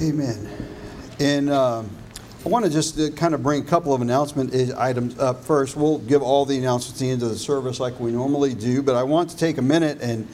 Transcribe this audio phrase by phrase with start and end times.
[0.00, 0.48] Amen.
[1.18, 1.90] And um,
[2.46, 5.74] I want to just uh, kind of bring a couple of announcement items up first.
[5.74, 8.80] We'll give all the announcements at the end of the service like we normally do,
[8.80, 10.28] but I want to take a minute and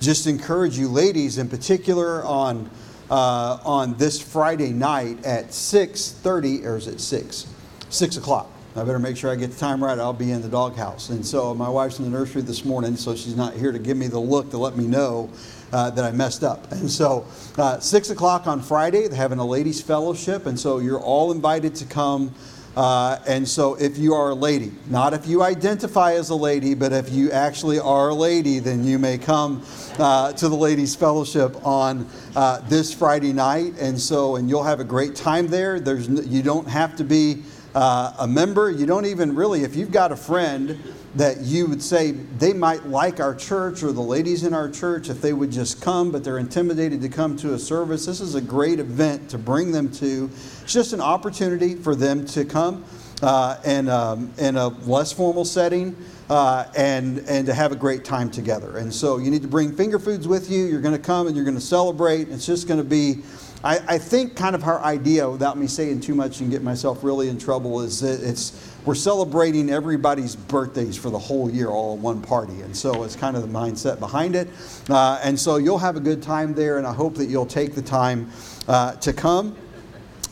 [0.00, 2.68] just encourage you, ladies in particular, on
[3.08, 7.46] uh, on this Friday night at 6:30, or is it six?
[7.88, 8.50] Six o'clock.
[8.74, 9.98] I better make sure I get the time right.
[9.98, 11.08] I'll be in the doghouse.
[11.08, 13.96] And so my wife's in the nursery this morning, so she's not here to give
[13.96, 15.30] me the look to let me know
[15.72, 16.70] uh, that I messed up.
[16.72, 17.26] And so,
[17.58, 21.74] uh, six o'clock on Friday, they're having a ladies' fellowship, and so you're all invited
[21.76, 22.34] to come.
[22.76, 26.74] Uh, and so, if you are a lady, not if you identify as a lady,
[26.74, 29.62] but if you actually are a lady, then you may come
[29.98, 33.72] uh, to the ladies' fellowship on uh, this Friday night.
[33.80, 35.80] And so, and you'll have a great time there.
[35.80, 38.70] There's, you don't have to be uh, a member.
[38.70, 40.78] You don't even really, if you've got a friend
[41.16, 45.08] that you would say they might like our church or the ladies in our church
[45.08, 48.04] if they would just come, but they're intimidated to come to a service.
[48.04, 50.30] This is a great event to bring them to.
[50.62, 52.84] It's just an opportunity for them to come
[53.22, 55.96] uh, and um, in a less formal setting.
[56.28, 58.78] Uh, and and to have a great time together.
[58.78, 60.64] And so you need to bring finger foods with you.
[60.64, 62.28] You're going to come and you're going to celebrate.
[62.30, 63.22] It's just going to be
[63.66, 67.02] I, I, think kind of our idea, without me saying too much and get myself
[67.02, 71.96] really in trouble, is that it's we're celebrating everybody's birthdays for the whole year all
[71.96, 74.48] in one party, and so it's kind of the mindset behind it.
[74.88, 77.74] Uh, and so you'll have a good time there, and I hope that you'll take
[77.74, 78.30] the time
[78.68, 79.56] uh, to come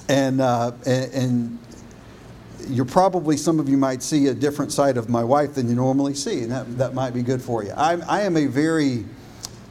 [0.09, 1.59] and, uh, and, and
[2.69, 5.75] you're probably some of you might see a different side of my wife than you
[5.75, 7.73] normally see, and that, that might be good for you.
[7.73, 9.05] I, I am a very,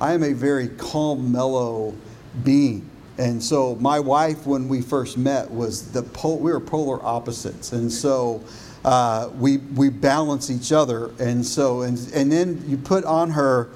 [0.01, 1.95] I am a very calm, mellow
[2.43, 2.89] being.
[3.17, 7.71] And so my wife, when we first met, was the pol- we were polar opposites,
[7.71, 8.43] and so
[8.83, 11.11] uh, we we balance each other.
[11.19, 13.69] And so and and then you put on her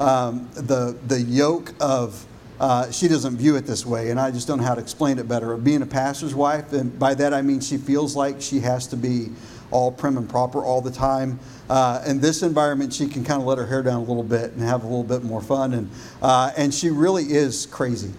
[0.00, 2.26] um, the the yoke of.
[2.60, 5.18] Uh, she doesn't view it this way, and I just don't know how to explain
[5.18, 5.56] it better.
[5.56, 8.96] Being a pastor's wife, and by that I mean she feels like she has to
[8.96, 9.30] be
[9.72, 11.40] all prim and proper all the time.
[11.68, 14.52] Uh, in this environment, she can kind of let her hair down a little bit
[14.52, 15.90] and have a little bit more fun, and
[16.20, 18.12] uh, and she really is crazy.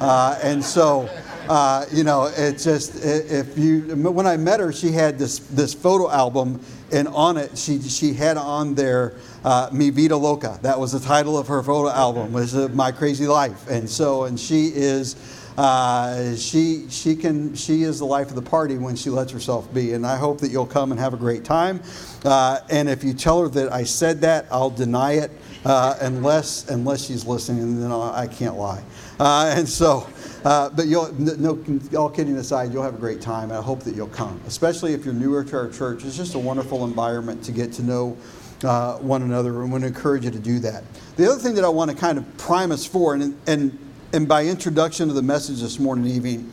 [0.00, 1.08] Uh, and so,
[1.48, 5.74] uh, you know, it just if you when I met her, she had this this
[5.74, 6.60] photo album,
[6.92, 9.14] and on it she she had on there
[9.44, 13.26] uh, "Mi Vida Loca." That was the title of her photo album, was "My Crazy
[13.26, 15.16] Life." And so, and she is.
[15.56, 19.72] Uh, she she can she is the life of the party when she lets herself
[19.72, 21.80] be, and I hope that you'll come and have a great time.
[22.24, 25.30] Uh, and if you tell her that I said that, I'll deny it
[25.64, 28.82] uh, unless unless she's listening, and then I can't lie.
[29.20, 30.08] Uh, and so,
[30.44, 31.62] uh, but you'll, no,
[31.96, 33.50] all kidding aside, you'll have a great time.
[33.50, 36.04] And I hope that you'll come, especially if you're newer to our church.
[36.04, 38.16] It's just a wonderful environment to get to know
[38.64, 40.84] uh, one another, and we to encourage you to do that.
[41.16, 43.78] The other thing that I want to kind of prime us for, and, and,
[44.12, 46.52] and by introduction to the message this morning evening,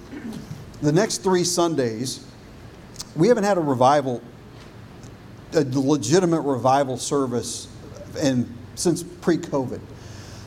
[0.82, 2.26] the next three Sundays,
[3.16, 4.22] we haven't had a revival,
[5.54, 7.68] a legitimate revival service,
[8.20, 9.80] and since pre-COVID.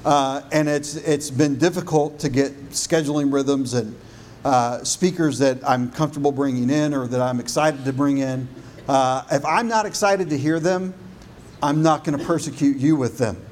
[0.04, 3.96] Uh, and it's, it's been difficult to get scheduling rhythms and
[4.44, 8.46] uh, speakers that I'm comfortable bringing in or that I'm excited to bring in.
[8.86, 10.92] Uh, if I'm not excited to hear them,
[11.62, 13.42] I'm not going to persecute you with them.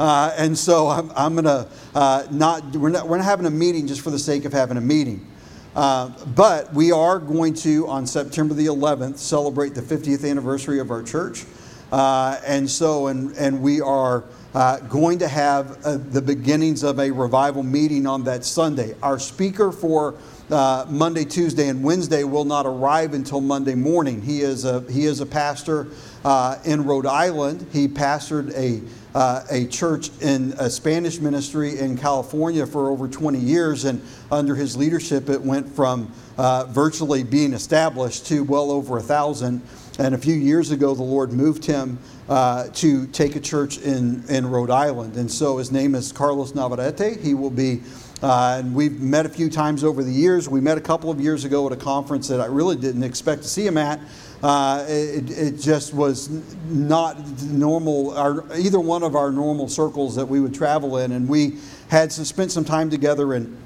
[0.00, 3.50] Uh, and so I'm, I'm going to uh, not we're, not, we're not having a
[3.50, 5.28] meeting just for the sake of having a meeting.
[5.76, 10.90] Uh, but we are going to, on September the 11th, celebrate the 50th anniversary of
[10.90, 11.44] our church.
[11.92, 17.10] And so, and, and we are uh, going to have uh, the beginnings of a
[17.10, 18.94] revival meeting on that Sunday.
[19.02, 20.14] Our speaker for
[20.50, 24.20] uh, Monday, Tuesday, and Wednesday will not arrive until Monday morning.
[24.20, 25.88] He is a, he is a pastor
[26.24, 27.66] uh, in Rhode Island.
[27.72, 28.82] He pastored a,
[29.16, 34.54] uh, a church in a Spanish ministry in California for over 20 years, and under
[34.54, 39.62] his leadership, it went from uh, virtually being established to well over a thousand.
[39.98, 41.98] And a few years ago, the Lord moved him
[42.28, 45.16] uh, to take a church in, in Rhode Island.
[45.16, 47.20] And so his name is Carlos Navarrete.
[47.20, 47.82] He will be,
[48.22, 50.48] uh, and we've met a few times over the years.
[50.48, 53.42] We met a couple of years ago at a conference that I really didn't expect
[53.42, 54.00] to see him at.
[54.42, 56.28] Uh, it, it, just was
[56.66, 61.12] not normal, our, either one of our normal circles that we would travel in.
[61.12, 61.58] And we
[61.90, 63.56] had spent some time together and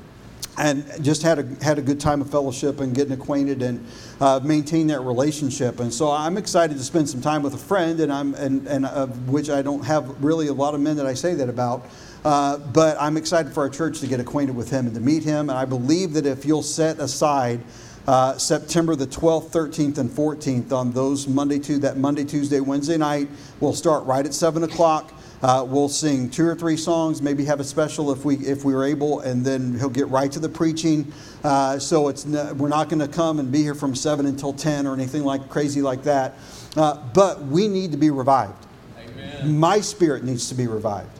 [0.59, 3.87] and just had a had a good time of fellowship and getting acquainted and
[4.21, 5.81] uh, maintain that relationship.
[5.81, 8.87] And so I'm excited to spend some time with a friend, and I'm and and
[8.87, 11.87] of which I don't have really a lot of men that I say that about.
[12.25, 15.23] Uh, but I'm excited for our church to get acquainted with him and to meet
[15.23, 15.49] him.
[15.49, 17.61] And I believe that if you'll set aside
[18.09, 22.97] uh, September the 12th, 13th, and 14th on those Monday to that Monday, Tuesday, Wednesday
[22.97, 23.29] night,
[23.61, 25.13] we'll start right at seven o'clock.
[25.43, 28.73] Uh, we'll sing two or three songs, maybe have a special if we if we
[28.75, 31.13] are able, and then he'll get right to the preaching.
[31.45, 34.87] Uh, so it's we're not going to come and be here from seven until ten
[34.87, 36.35] or anything like crazy like that.
[36.77, 38.67] Uh, but we need to be revived.
[38.99, 39.59] Amen.
[39.59, 41.11] My spirit needs to be revived.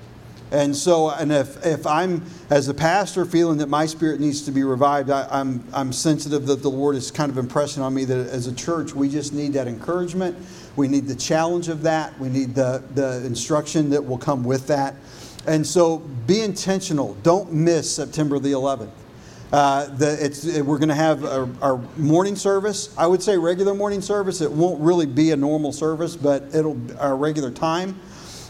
[0.53, 4.53] And so, and if, if I'm, as a pastor, feeling that my spirit needs to
[4.53, 8.05] be revived, I, I'm, I'm sensitive that the Lord is kind of impressing on me
[8.05, 10.37] that as a church, we just need that encouragement.
[10.77, 12.19] We need the challenge of that.
[12.21, 14.95] We need the, the instruction that will come with that.
[15.47, 17.15] And so be intentional.
[17.23, 18.91] Don't miss September the 11th.
[19.53, 22.93] Uh, the, we're going to have our, our, morning service.
[22.99, 24.41] I would say regular morning service.
[24.41, 27.99] It won't really be a normal service, but it'll our regular time.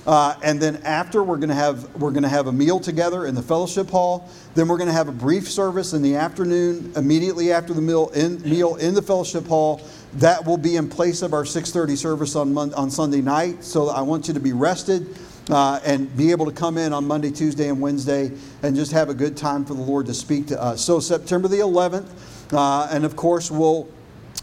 [0.06, 3.26] Uh, and then after we're going to have we're going to have a meal together
[3.26, 4.30] in the fellowship hall.
[4.54, 8.10] Then we're going to have a brief service in the afternoon, immediately after the meal
[8.10, 9.82] in, meal in the fellowship hall.
[10.14, 13.64] That will be in place of our 6:30 service on on Sunday night.
[13.64, 15.18] So I want you to be rested.
[15.48, 18.32] Uh, and be able to come in on Monday, Tuesday, and Wednesday
[18.64, 20.84] and just have a good time for the Lord to speak to us.
[20.84, 22.08] So, September the 11th,
[22.52, 23.88] uh, and of course, we'll,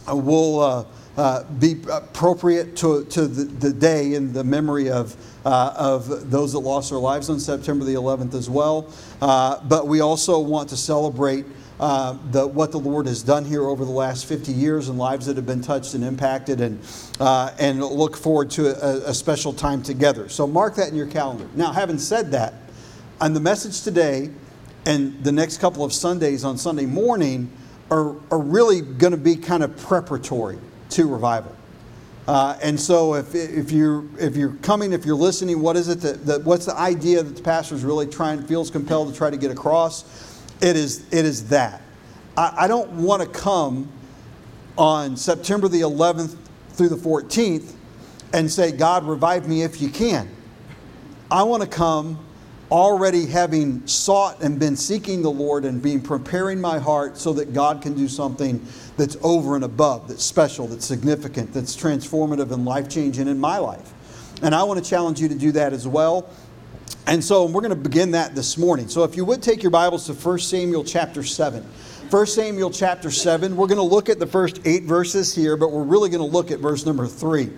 [0.08, 6.30] we'll uh, be appropriate to, to the, the, day in the memory of, uh, of
[6.30, 8.92] those that lost their lives on September the 11th as well.
[9.20, 11.44] Uh, but we also want to celebrate
[11.78, 15.26] uh, the, what the Lord has done here over the last 50 years and lives
[15.26, 16.80] that have been touched and impacted, and,
[17.20, 20.28] uh, and look forward to a, a special time together.
[20.28, 21.48] So mark that in your calendar.
[21.54, 22.54] Now, having said that,
[23.20, 24.30] on the message today
[24.86, 27.50] and the next couple of Sundays on Sunday morning
[27.90, 30.58] are, are really going to be kind of preparatory
[30.90, 31.54] to revival.
[32.26, 36.00] Uh, and so, if, if, you're, if you're coming, if you're listening, what is it
[36.00, 39.28] that, that, what's the idea that the pastor is really trying, feels compelled to try
[39.28, 40.40] to get across?
[40.62, 41.82] It is, it is that.
[42.36, 43.90] I, I don't want to come
[44.78, 46.36] on September the 11th
[46.70, 47.74] through the 14th
[48.32, 50.28] and say, God, revive me if you can.
[51.30, 52.23] I want to come
[52.70, 57.52] already having sought and been seeking the Lord and being preparing my heart so that
[57.52, 58.64] God can do something
[58.96, 63.58] that's over and above, that's special, that's significant, that's transformative and life changing in my
[63.58, 63.92] life.
[64.42, 66.28] And I want to challenge you to do that as well.
[67.06, 68.88] And so we're going to begin that this morning.
[68.88, 71.62] So if you would take your Bibles to 1 Samuel chapter 7.
[72.10, 75.72] 1 Samuel chapter 7, we're going to look at the first eight verses here, but
[75.72, 77.50] we're really going to look at verse number 3.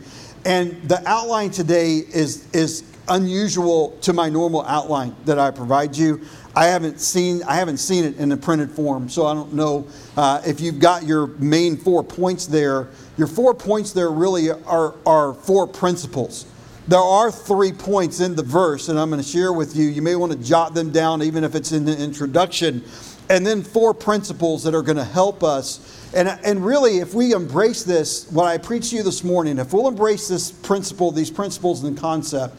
[0.45, 6.21] And the outline today is, is unusual to my normal outline that I provide you.
[6.55, 9.87] I haven't seen I haven't seen it in a printed form, so I don't know
[10.17, 12.89] uh, if you've got your main four points there.
[13.19, 16.47] Your four points there really are are four principles.
[16.89, 19.89] There are three points in the verse, and I'm going to share with you.
[19.89, 22.85] You may want to jot them down, even if it's in the introduction,
[23.29, 26.13] and then four principles that are going to help us.
[26.15, 29.73] And, and really, if we embrace this, what I preached to you this morning, if
[29.73, 32.57] we'll embrace this principle, these principles and concept,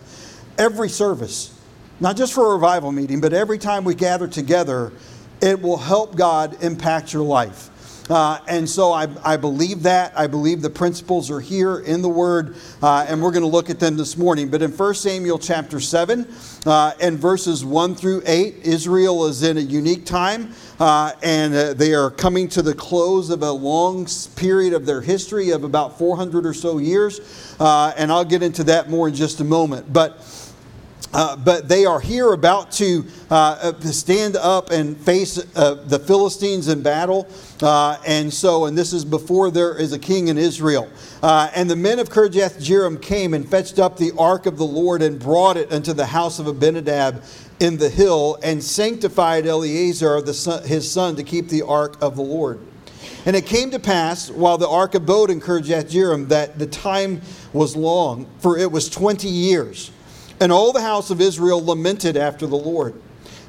[0.58, 1.54] every service,
[2.00, 4.92] not just for a revival meeting, but every time we gather together,
[5.42, 7.70] it will help God impact your life.
[8.10, 10.18] Uh, and so I, I, believe that.
[10.18, 13.70] I believe the principles are here in the Word, uh, and we're going to look
[13.70, 14.50] at them this morning.
[14.50, 16.26] But in 1 Samuel chapter 7
[16.66, 21.74] uh, and verses 1 through 8, Israel is in a unique time, uh, and uh,
[21.74, 24.08] they are coming to the close of a long
[24.38, 27.56] period of their history of about 400 or so years.
[27.60, 29.92] Uh, and I'll get into that more in just a moment.
[29.92, 30.24] But
[31.14, 36.00] uh, but they are here about to uh, uh, stand up and face uh, the
[36.00, 37.28] Philistines in battle.
[37.62, 40.90] Uh, and so, and this is before there is a king in Israel.
[41.24, 45.02] And the men of Kirjath Jearim came and fetched up the ark of the Lord
[45.02, 47.24] and brought it unto the house of Abinadab
[47.60, 52.22] in the hill and sanctified Eleazar, son, his son, to keep the ark of the
[52.22, 52.60] Lord.
[53.26, 57.22] And it came to pass, while the ark abode in Kirjath Jearim, that the time
[57.52, 59.92] was long, for it was 20 years.
[60.40, 62.94] And all the house of Israel lamented after the Lord.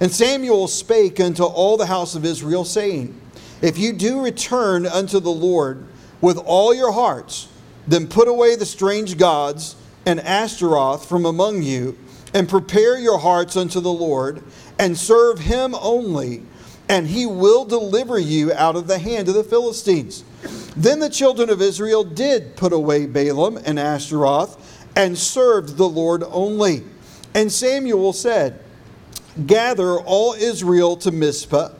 [0.00, 3.20] And Samuel spake unto all the house of Israel, saying,
[3.60, 5.84] If you do return unto the Lord
[6.20, 7.48] with all your hearts,
[7.86, 9.76] then put away the strange gods
[10.06, 11.98] and Ashtaroth from among you,
[12.32, 14.42] and prepare your hearts unto the Lord,
[14.78, 16.42] and serve him only,
[16.88, 20.24] and he will deliver you out of the hand of the Philistines.
[20.76, 24.67] Then the children of Israel did put away Baalim and Ashtaroth
[24.98, 26.82] and served the Lord only.
[27.32, 28.60] And Samuel said,
[29.46, 31.70] Gather all Israel to Mizpah,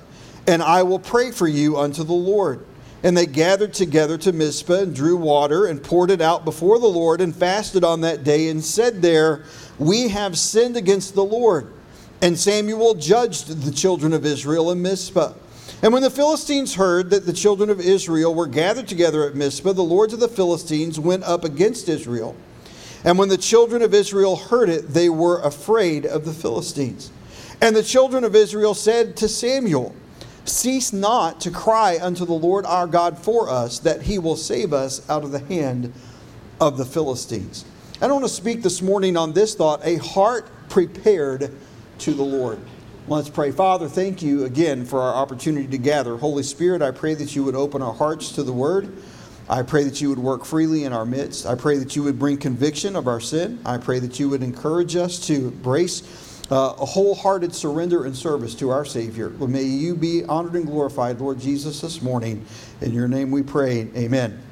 [0.47, 2.65] and I will pray for you unto the Lord.
[3.03, 6.87] And they gathered together to Mizpah and drew water and poured it out before the
[6.87, 9.45] Lord and fasted on that day and said there,
[9.79, 11.73] We have sinned against the Lord.
[12.23, 15.33] And Samuel judged the children of Israel in Mizpah.
[15.83, 19.73] And when the Philistines heard that the children of Israel were gathered together at Mizpah,
[19.73, 22.37] the lords of the Philistines went up against Israel.
[23.05, 27.11] And when the children of Israel heard it, they were afraid of the Philistines.
[27.61, 29.95] And the children of Israel said to Samuel,
[30.45, 34.73] Cease not to cry unto the Lord our God for us, that he will save
[34.73, 35.93] us out of the hand
[36.61, 37.65] of the Philistines.
[38.01, 41.53] I want to speak this morning on this thought a heart prepared
[41.99, 42.61] to the Lord.
[43.09, 43.51] Let's pray.
[43.51, 46.17] Father, thank you again for our opportunity to gather.
[46.17, 48.93] Holy Spirit, I pray that you would open our hearts to the word.
[49.51, 51.47] I pray that you would work freely in our midst.
[51.47, 53.59] I pray that you would bring conviction of our sin.
[53.65, 56.03] I pray that you would encourage us to embrace
[56.51, 59.31] uh, a wholehearted surrender and service to our Savior.
[59.31, 62.45] May you be honored and glorified, Lord Jesus, this morning.
[62.81, 63.89] In your name we pray.
[63.97, 64.43] Amen.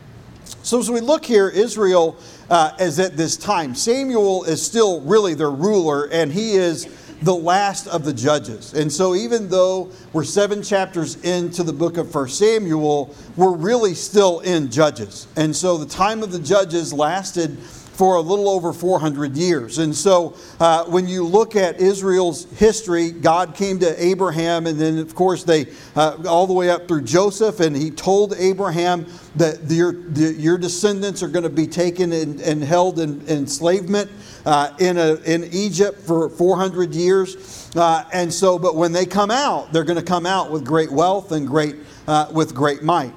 [0.63, 2.17] So, as we look here, Israel
[2.51, 3.75] uh, is at this time.
[3.75, 6.87] Samuel is still really their ruler, and he is
[7.23, 8.75] the last of the judges.
[8.75, 13.95] And so, even though we're seven chapters into the book of First Samuel, we're really
[13.95, 15.27] still in Judges.
[15.37, 17.59] And so, the time of the judges lasted
[17.97, 19.79] for a little over 400 years.
[19.79, 24.99] And so uh, when you look at Israel's history, God came to Abraham, and then,
[24.99, 29.07] of course, they uh, all the way up through Joseph, and he told Abraham
[29.37, 34.11] that your, your descendants are going to be taken and, and held in, in enslavement
[34.47, 37.71] uh, in, a, in Egypt for 400 years.
[37.77, 40.91] Uh, and so, but when they come out, they're going to come out with great
[40.91, 41.77] wealth and great,
[42.07, 43.13] uh, with great might.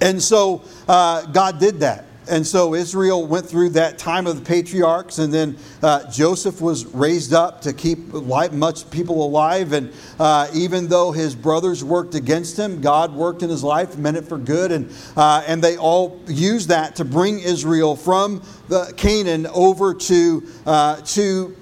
[0.00, 2.06] And so uh, God did that.
[2.28, 6.86] And so Israel went through that time of the patriarchs, and then uh, Joseph was
[6.86, 9.72] raised up to keep much people alive.
[9.72, 14.16] And uh, even though his brothers worked against him, God worked in his life, meant
[14.16, 18.92] it for good, and uh, and they all used that to bring Israel from the
[18.96, 21.56] Canaan over to uh, to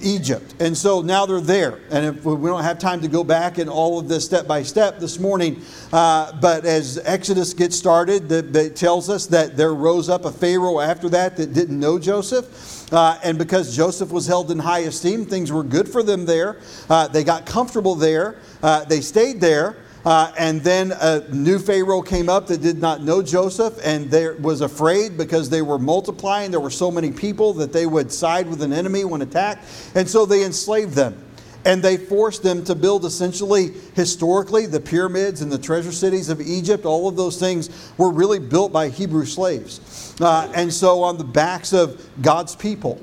[0.00, 0.54] Egypt.
[0.60, 1.80] And so now they're there.
[1.90, 4.62] And if we don't have time to go back in all of this step by
[4.62, 10.08] step this morning, uh, but as Exodus gets started, it tells us that there rose
[10.08, 12.92] up a Pharaoh after that that didn't know Joseph.
[12.92, 16.58] Uh, and because Joseph was held in high esteem, things were good for them there.
[16.88, 18.36] Uh, they got comfortable there.
[18.62, 19.76] Uh, they stayed there.
[20.06, 24.34] Uh, and then a new Pharaoh came up that did not know Joseph and there
[24.36, 26.52] was afraid because they were multiplying.
[26.52, 29.64] There were so many people that they would side with an enemy when attacked.
[29.96, 31.20] And so they enslaved them.
[31.64, 36.40] And they forced them to build essentially, historically, the pyramids and the treasure cities of
[36.40, 36.84] Egypt.
[36.84, 40.14] All of those things were really built by Hebrew slaves.
[40.20, 43.00] Uh, and so on the backs of God's people.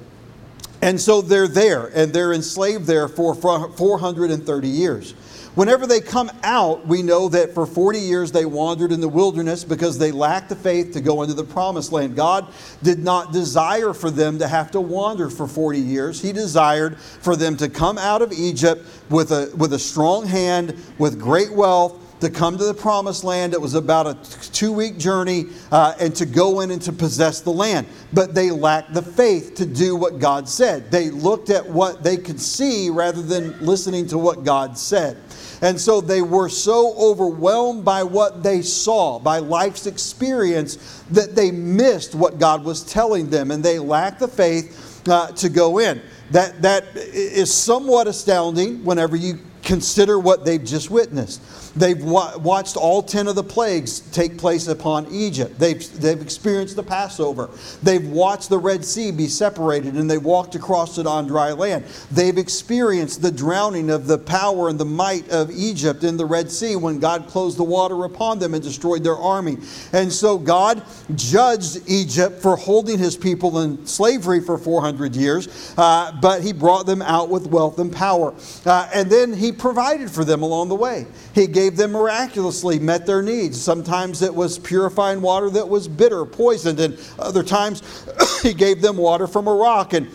[0.82, 5.16] And so they're there and they're enslaved there for 430 years.
[5.56, 9.64] Whenever they come out, we know that for 40 years they wandered in the wilderness
[9.64, 12.16] because they lacked the faith to go into the promised land.
[12.16, 16.20] God did not desire for them to have to wander for 40 years.
[16.20, 20.76] He desired for them to come out of Egypt with a, with a strong hand,
[20.98, 23.54] with great wealth, to come to the promised land.
[23.54, 24.14] It was about a
[24.52, 27.86] two week journey uh, and to go in and to possess the land.
[28.14, 30.90] But they lacked the faith to do what God said.
[30.90, 35.18] They looked at what they could see rather than listening to what God said.
[35.62, 41.52] And so they were so overwhelmed by what they saw, by life's experience, that they
[41.52, 46.02] missed what God was telling them and they lacked the faith uh, to go in.
[46.32, 51.42] That, that is somewhat astounding whenever you consider what they've just witnessed.
[51.76, 55.58] They've wa- watched all 10 of the plagues take place upon Egypt.
[55.58, 57.50] They've, they've experienced the Passover.
[57.82, 61.86] They've watched the Red Sea be separated and they walked across it on dry land.
[62.12, 66.52] They've experienced the drowning of the power and the might of Egypt in the Red
[66.52, 69.58] Sea when God closed the water upon them and destroyed their army.
[69.94, 70.84] And so God
[71.16, 76.86] judged Egypt for holding his people in slavery for 400 years, uh, but he brought
[76.86, 78.34] them out with wealth and power.
[78.66, 81.08] Uh, and then he provided for them along the way.
[81.34, 83.60] He gave them miraculously, met their needs.
[83.60, 87.82] Sometimes it was purifying water that was bitter, poisoned, and other times
[88.44, 89.94] he gave them water from a rock.
[89.94, 90.10] And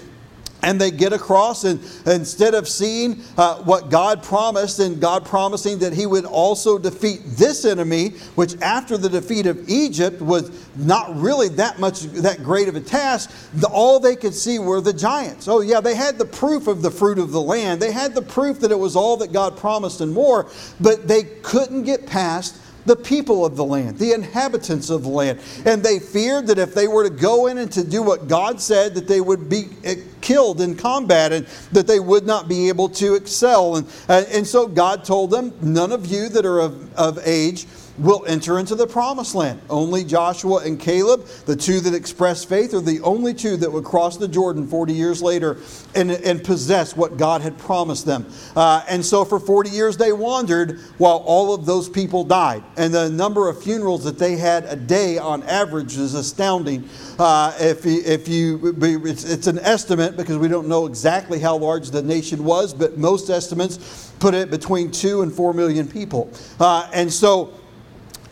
[0.63, 5.79] and they get across and instead of seeing uh, what god promised and god promising
[5.79, 11.15] that he would also defeat this enemy which after the defeat of egypt was not
[11.17, 14.93] really that much that great of a task the, all they could see were the
[14.93, 15.49] giants.
[15.49, 17.81] Oh yeah they had the proof of the fruit of the land.
[17.81, 20.49] They had the proof that it was all that god promised and more
[20.81, 22.57] but they couldn't get past
[22.89, 25.39] the people of the land, the inhabitants of the land.
[25.67, 28.61] And they feared that if they were to go in and to do what God
[28.61, 32.69] said, that they would be eh, killed in combat and that they would not be
[32.69, 33.77] able to excel.
[33.77, 37.67] And, uh, and so God told them, None of you that are of, of age
[37.99, 39.61] will enter into the promised land.
[39.69, 43.85] Only Joshua and Caleb, the two that expressed faith, are the only two that would
[43.85, 45.59] cross the Jordan 40 years later
[45.95, 48.27] and, and possess what God had promised them.
[48.55, 52.63] Uh, and so for 40 years they wandered while all of those people died.
[52.77, 56.89] And the number of funerals that they had a day on average is astounding.
[57.19, 61.91] Uh, if, if you, it's, it's an estimate because we don't know exactly how large
[61.91, 66.31] the nation was, but most estimates put it between two and four million people.
[66.61, 67.55] Uh, and so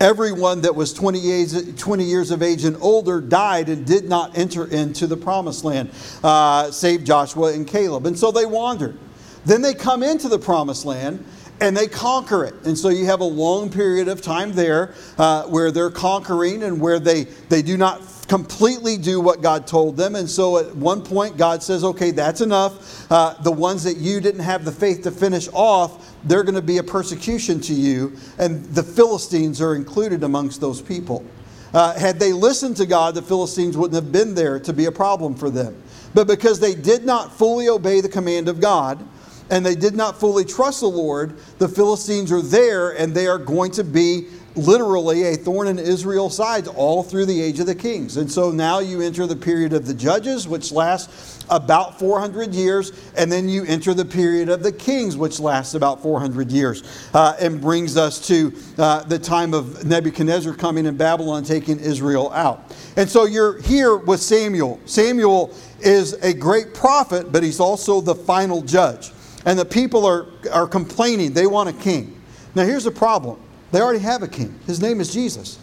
[0.01, 4.37] everyone that was 20 years, 20 years, of age and older died and did not
[4.37, 5.91] enter into the promised land,
[6.23, 8.07] uh, save Joshua and Caleb.
[8.07, 8.99] And so they wandered.
[9.45, 11.25] Then they come into the promised land
[11.61, 12.55] and they conquer it.
[12.65, 16.81] And so you have a long period of time there uh, where they're conquering and
[16.81, 20.17] where they, they do not completely do what God told them.
[20.17, 23.11] And so at one point, God says, okay, that's enough.
[23.11, 26.63] Uh, the ones that you didn't have the faith to finish off, they're going to
[26.63, 28.17] be a persecution to you.
[28.39, 31.25] And the Philistines are included amongst those people.
[31.73, 34.93] Uh, had they listened to God, the Philistines wouldn't have been there to be a
[34.93, 35.83] problem for them.
[36.15, 39.07] But because they did not fully obey the command of God,
[39.51, 43.39] and they did not fully trust the Lord, the Philistines are there and they are
[43.39, 47.75] going to be literally a thorn in Israel's sides all through the age of the
[47.75, 48.17] kings.
[48.17, 52.93] And so now you enter the period of the judges, which lasts about 400 years,
[53.17, 56.83] and then you enter the period of the kings, which lasts about 400 years,
[57.15, 62.33] uh, and brings us to uh, the time of Nebuchadnezzar coming in Babylon, taking Israel
[62.33, 62.75] out.
[62.97, 64.81] And so you're here with Samuel.
[64.87, 69.13] Samuel is a great prophet, but he's also the final judge.
[69.45, 72.21] And the people are, are complaining, they want a king.
[72.57, 73.39] Now, here's the problem
[73.73, 74.59] they already have a king.
[74.67, 75.59] His name is Jesus.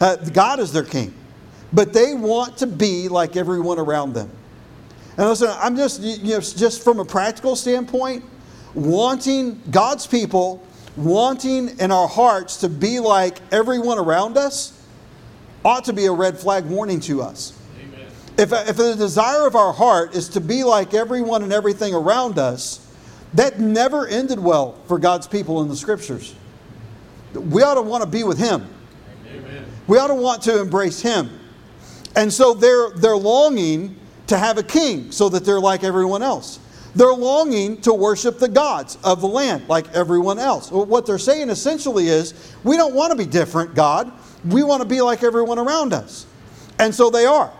[0.00, 1.14] Uh, God is their king.
[1.72, 4.30] But they want to be like everyone around them.
[5.16, 8.24] And listen, I'm just, you know, just from a practical standpoint,
[8.74, 10.64] wanting God's people,
[10.96, 14.80] wanting in our hearts to be like everyone around us,
[15.64, 17.58] ought to be a red flag warning to us.
[17.82, 18.06] Amen.
[18.38, 22.38] If, if the desire of our heart is to be like everyone and everything around
[22.38, 22.86] us,
[23.34, 26.34] that never ended well for God's people in the scriptures
[27.34, 28.66] we ought to want to be with Him.
[29.26, 29.64] Amen.
[29.86, 31.30] We ought to want to embrace Him.
[32.16, 36.60] And so they're, they're longing to have a king so that they're like everyone else.
[36.94, 40.70] They're longing to worship the gods of the land like everyone else.
[40.70, 44.10] What they're saying essentially is, we don't want to be different, God.
[44.44, 46.26] We want to be like everyone around us.
[46.78, 47.52] And so they are.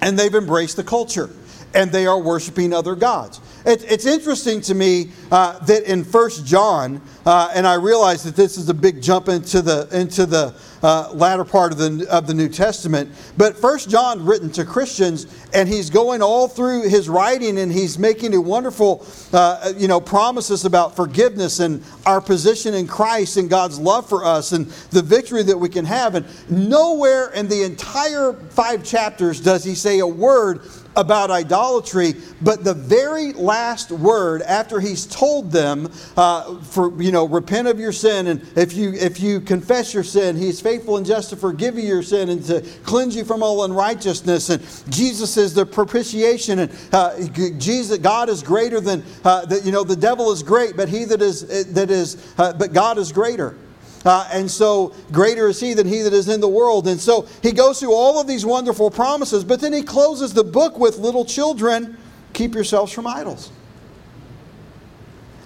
[0.00, 1.30] And they've embraced the culture.
[1.74, 3.40] And they are worshiping other gods.
[3.66, 8.36] It, it's interesting to me uh, that in First John, uh, and I realize that
[8.36, 12.26] this is a big jump into the into the uh, latter part of the of
[12.26, 13.10] the New Testament.
[13.38, 17.98] But First John, written to Christians, and he's going all through his writing, and he's
[17.98, 23.48] making a wonderful, uh, you know, promises about forgiveness and our position in Christ and
[23.48, 26.14] God's love for us and the victory that we can have.
[26.14, 30.60] And nowhere in the entire five chapters does he say a word
[30.96, 37.26] about idolatry, but the very last word after he's told them, uh, for you know,
[37.26, 41.06] repent of your sin, and if you if you confess your sin, he's faithful and
[41.06, 44.50] just to forgive you your sin and to cleanse you from all unrighteousness.
[44.50, 47.26] And Jesus is the propitiation, and uh,
[47.58, 49.84] Jesus, God is greater than uh, the, you know.
[49.84, 53.56] The devil is great, but he that is that is, uh, but God is greater.
[54.04, 56.86] Uh, and so, greater is he than he that is in the world.
[56.86, 60.44] And so, he goes through all of these wonderful promises, but then he closes the
[60.44, 61.96] book with little children,
[62.34, 63.50] keep yourselves from idols.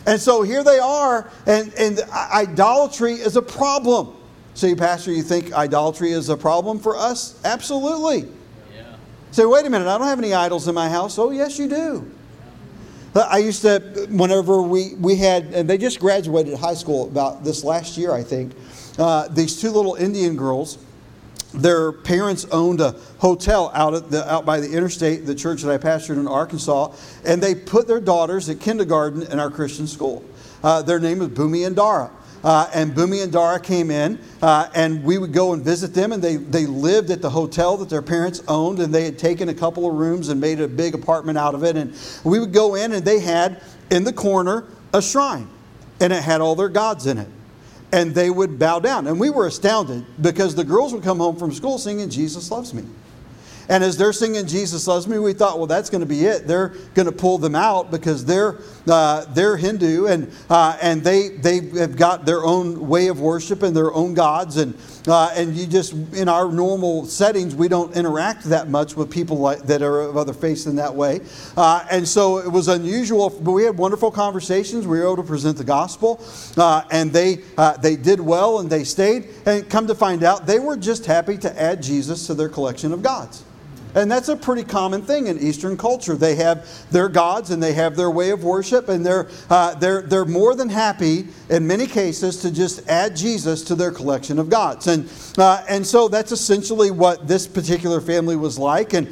[0.09, 4.17] And so here they are, and, and idolatry is a problem.
[4.55, 7.39] Say, Pastor, you think idolatry is a problem for us?
[7.45, 8.27] Absolutely.
[8.75, 8.97] Yeah.
[9.33, 11.19] Say, wait a minute, I don't have any idols in my house.
[11.19, 12.11] Oh, yes, you do.
[13.21, 17.65] I used to, whenever we, we had, and they just graduated high school about this
[17.65, 18.53] last year, I think,
[18.99, 20.79] uh, these two little Indian girls,
[21.55, 25.73] their parents owned a hotel out, at the, out by the interstate, the church that
[25.73, 26.93] I pastored in Arkansas,
[27.25, 30.23] and they put their daughters at kindergarten in our Christian school.
[30.63, 32.11] Uh, their name was Bumi and Dara.
[32.45, 36.13] Uh, and Bumi and Dara came in, uh, and we would go and visit them.
[36.13, 39.49] And they, they lived at the hotel that their parents owned, and they had taken
[39.49, 41.77] a couple of rooms and made a big apartment out of it.
[41.77, 45.49] And we would go in, and they had in the corner a shrine,
[46.01, 47.29] and it had all their gods in it.
[47.91, 49.07] And they would bow down.
[49.07, 52.75] And we were astounded because the girls would come home from school singing, Jesus Loves
[52.75, 52.85] Me.
[53.69, 56.47] And as they're singing Jesus Loves Me, we thought, well, that's going to be it.
[56.47, 61.29] They're going to pull them out because they're, uh, they're Hindu and, uh, and they,
[61.29, 64.57] they have got their own way of worship and their own gods.
[64.57, 64.75] And,
[65.07, 69.37] uh, and you just, in our normal settings, we don't interact that much with people
[69.37, 71.21] like, that are of other faiths in that way.
[71.55, 74.87] Uh, and so it was unusual, but we had wonderful conversations.
[74.87, 76.25] We were able to present the gospel.
[76.57, 79.29] Uh, and they, uh, they did well and they stayed.
[79.45, 82.93] And come to find out, they were just happy to add Jesus to their collection
[82.93, 83.45] of gods.
[83.95, 86.15] And that's a pretty common thing in Eastern culture.
[86.15, 90.03] They have their gods and they have their way of worship, and they're, uh, they're,
[90.03, 94.51] they're more than happy in many cases to just add Jesus to their collection of
[94.51, 94.87] gods.
[94.87, 98.93] And, uh, and so that's essentially what this particular family was like.
[98.93, 99.09] And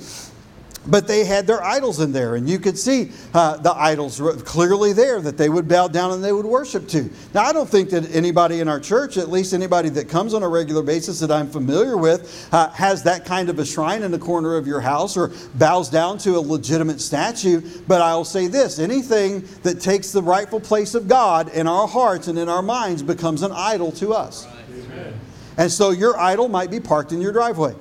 [0.86, 4.92] but they had their idols in there, and you could see uh, the idols clearly
[4.92, 7.10] there that they would bow down and they would worship to.
[7.34, 10.42] Now, I don't think that anybody in our church, at least anybody that comes on
[10.42, 14.10] a regular basis that I'm familiar with, uh, has that kind of a shrine in
[14.10, 17.62] the corner of your house or bows down to a legitimate statue.
[17.86, 22.28] But I'll say this anything that takes the rightful place of God in our hearts
[22.28, 24.46] and in our minds becomes an idol to us.
[24.46, 25.14] Right.
[25.58, 27.74] And so your idol might be parked in your driveway.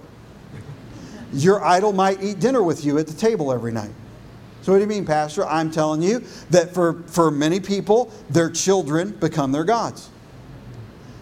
[1.35, 3.91] Your idol might eat dinner with you at the table every night.
[4.61, 5.45] So, what do you mean, Pastor?
[5.45, 10.09] I'm telling you that for, for many people, their children become their gods.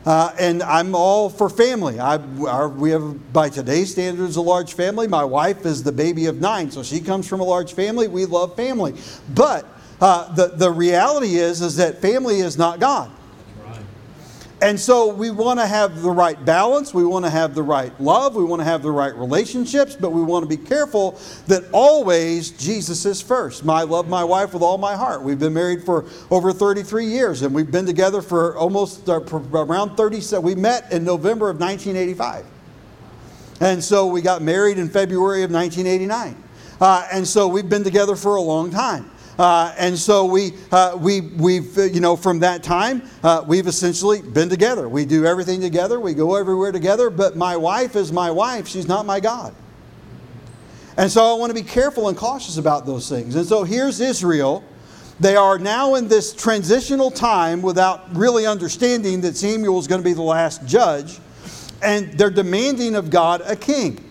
[0.06, 1.99] Uh, and I'm all for family.
[1.99, 5.08] I, our, we have, by today's standards, a large family.
[5.08, 8.08] My wife is the baby of nine, so she comes from a large family.
[8.08, 8.95] We love family.
[9.34, 9.65] But
[9.99, 13.12] uh, the, the reality is, is that family is not God.
[14.63, 16.93] And so we want to have the right balance.
[16.93, 18.34] We want to have the right love.
[18.34, 22.52] We want to have the right relationships, but we want to be careful that always
[22.52, 23.67] Jesus is first.
[23.67, 25.21] I love my wife with all my heart.
[25.21, 29.97] We've been married for over 33 years, and we've been together for almost uh, around
[29.97, 30.38] 30.
[30.38, 32.45] We met in November of 1985.
[33.60, 36.41] And so we got married in February of 1989.
[36.80, 39.12] Uh, and so we've been together for a long time.
[39.38, 43.67] Uh, and so we, uh, we, we've, uh, you know, from that time, uh, we've
[43.67, 44.88] essentially been together.
[44.88, 46.00] We do everything together.
[46.00, 47.10] We go everywhere together.
[47.10, 48.67] But my wife is my wife.
[48.67, 49.56] She's not my God.
[50.98, 53.36] And so I want to be careful and cautious about those things.
[53.36, 54.63] And so here's Israel.
[55.19, 60.06] They are now in this transitional time without really understanding that Samuel is going to
[60.06, 61.19] be the last judge.
[61.82, 64.04] And they're demanding of God a king.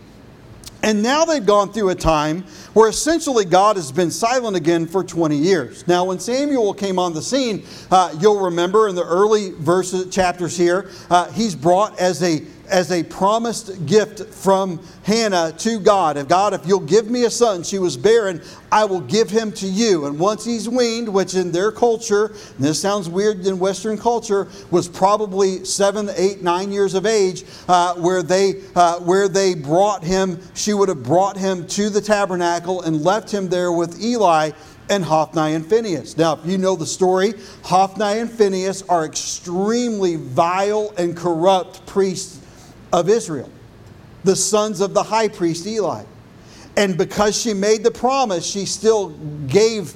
[0.82, 2.42] And now they've gone through a time
[2.74, 5.86] where essentially God has been silent again for 20 years.
[5.86, 10.56] Now, when Samuel came on the scene, uh, you'll remember in the early verses, chapters
[10.56, 16.16] here, uh, he's brought as a as a promised gift from Hannah to God.
[16.16, 19.52] If God, if you'll give me a son, she was barren, I will give him
[19.52, 20.06] to you.
[20.06, 24.48] And once he's weaned, which in their culture, and this sounds weird in Western culture,
[24.70, 30.02] was probably seven, eight, nine years of age, uh, where they uh, where they brought
[30.02, 34.52] him, she would have brought him to the tabernacle and left him there with Eli
[34.88, 36.16] and Hophni and Phinehas.
[36.16, 42.41] Now, if you know the story, Hophni and Phinehas are extremely vile and corrupt priests
[42.92, 43.50] of Israel,
[44.24, 46.04] the sons of the high priest Eli.
[46.76, 49.10] And because she made the promise, she still
[49.46, 49.94] gave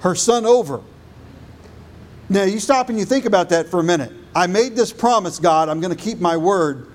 [0.00, 0.80] her son over.
[2.28, 4.12] Now, you stop and you think about that for a minute.
[4.34, 6.92] I made this promise, God, I'm going to keep my word.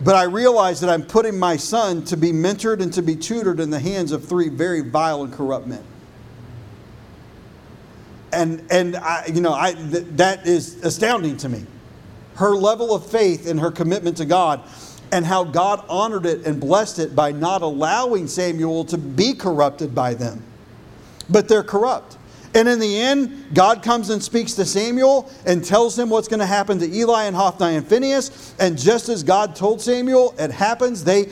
[0.00, 3.60] But I realize that I'm putting my son to be mentored and to be tutored
[3.60, 5.82] in the hands of three very vile and corrupt men.
[8.32, 11.64] And, and I, you know, I, th- that is astounding to me
[12.36, 14.60] her level of faith and her commitment to God,
[15.12, 19.94] and how God honored it and blessed it by not allowing Samuel to be corrupted
[19.94, 20.42] by them.
[21.30, 22.13] But they're corrupt.
[22.54, 26.38] And in the end, God comes and speaks to Samuel and tells him what's going
[26.38, 28.54] to happen to Eli and Hophni and Phinehas.
[28.60, 31.02] And just as God told Samuel, it happens.
[31.02, 31.24] They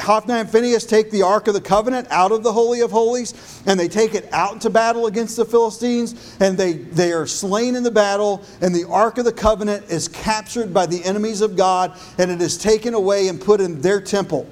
[0.00, 3.62] Hophni and Phinehas take the Ark of the Covenant out of the Holy of Holies
[3.66, 6.36] and they take it out into battle against the Philistines.
[6.38, 8.44] And they, they are slain in the battle.
[8.60, 12.40] And the Ark of the Covenant is captured by the enemies of God and it
[12.40, 14.48] is taken away and put in their temple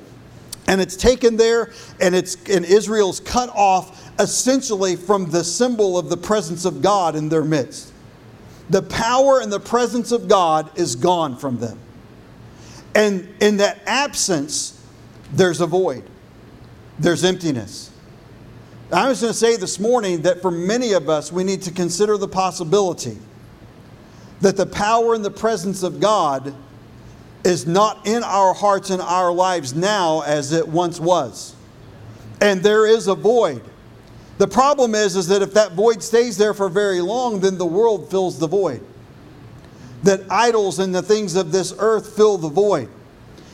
[0.70, 6.10] and it's taken there and it's and Israel's cut off essentially from the symbol of
[6.10, 7.92] the presence of God in their midst.
[8.68, 11.78] The power and the presence of God is gone from them.
[12.94, 14.84] And in that absence,
[15.32, 16.04] there's a void,
[16.98, 17.90] there's emptiness.
[18.92, 21.70] I was going to say this morning that for many of us, we need to
[21.70, 23.16] consider the possibility
[24.40, 26.54] that the power and the presence of God
[27.44, 31.54] is not in our hearts and our lives now as it once was.
[32.40, 33.62] And there is a void.
[34.40, 37.66] The problem is, is that if that void stays there for very long, then the
[37.66, 38.82] world fills the void.
[40.04, 42.88] That idols and the things of this earth fill the void.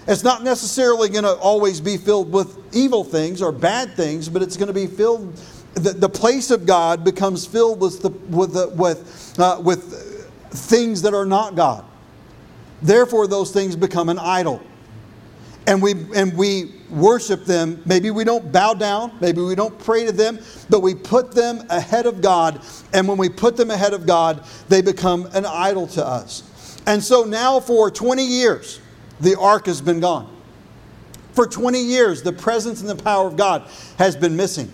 [0.07, 4.43] It's not necessarily going to always be filled with evil things or bad things, but
[4.43, 5.35] it's going to be filled.
[5.75, 11.03] The, the place of God becomes filled with the, with the, with uh, with things
[11.03, 11.85] that are not God.
[12.81, 14.63] Therefore, those things become an idol,
[15.67, 17.83] and we and we worship them.
[17.85, 19.17] Maybe we don't bow down.
[19.21, 20.39] Maybe we don't pray to them,
[20.71, 22.63] but we put them ahead of God.
[22.93, 26.81] And when we put them ahead of God, they become an idol to us.
[26.87, 28.81] And so now, for 20 years
[29.21, 30.33] the ark has been gone.
[31.33, 34.71] For 20 years, the presence and the power of God has been missing.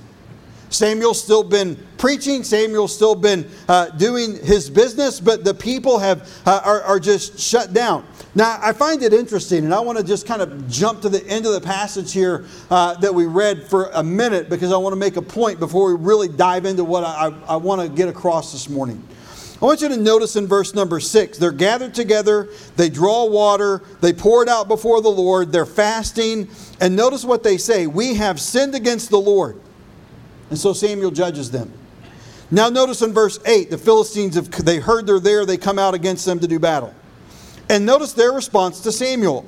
[0.73, 2.43] Samuel's still been preaching.
[2.45, 7.39] Samuel's still been uh, doing his business, but the people have uh, are, are just
[7.39, 8.07] shut down.
[8.35, 11.25] Now, I find it interesting, and I want to just kind of jump to the
[11.27, 14.93] end of the passage here uh, that we read for a minute because I want
[14.93, 17.89] to make a point before we really dive into what I, I, I want to
[17.89, 19.07] get across this morning.
[19.61, 23.83] I want you to notice in verse number six, they're gathered together, they draw water,
[24.01, 26.49] they pour it out before the Lord, they're fasting,
[26.81, 29.61] and notice what they say We have sinned against the Lord.
[30.53, 31.73] And so Samuel judges them.
[32.51, 35.95] Now notice in verse 8, the Philistines, have, they heard they're there, they come out
[35.95, 36.95] against them to do battle.
[37.71, 39.47] And notice their response to Samuel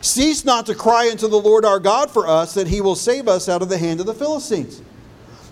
[0.00, 3.28] Cease not to cry unto the Lord our God for us, that he will save
[3.28, 4.80] us out of the hand of the Philistines.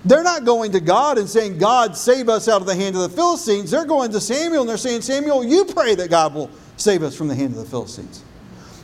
[0.07, 3.03] They're not going to God and saying, God, save us out of the hand of
[3.03, 3.73] the Philistines.
[3.73, 7.15] They're going to Samuel and they're saying, Samuel, you pray that God will save us
[7.15, 8.25] from the hand of the Philistines.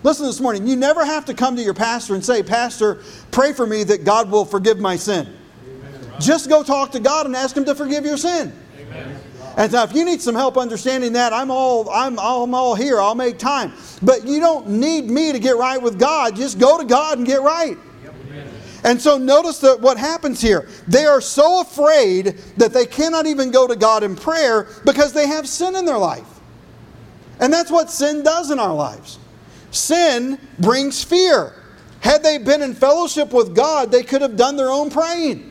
[0.03, 3.55] Listen this morning, you never have to come to your pastor and say, Pastor, pray
[3.55, 5.35] for me that God will forgive my sin.
[6.21, 8.53] Just go talk to God and ask Him to forgive your sin.
[8.79, 9.21] Amen.
[9.57, 13.01] And so if you need some help understanding that, I'm all, I'm, I'm all here.
[13.01, 13.73] I'll make time.
[14.03, 16.37] But you don't need me to get right with God.
[16.37, 17.77] Just go to God and get right.
[18.83, 20.69] And so notice that what happens here.
[20.89, 25.27] They are so afraid that they cannot even go to God in prayer because they
[25.27, 26.27] have sin in their life.
[27.41, 29.19] And that's what sin does in our lives.
[29.71, 31.55] Sin brings fear.
[32.01, 35.50] Had they been in fellowship with God, they could have done their own praying.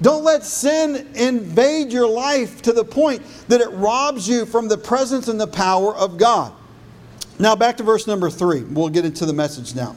[0.00, 4.78] Don't let sin invade your life to the point that it robs you from the
[4.78, 6.52] presence and the power of God.
[7.38, 8.62] Now, back to verse number three.
[8.62, 9.96] We'll get into the message now.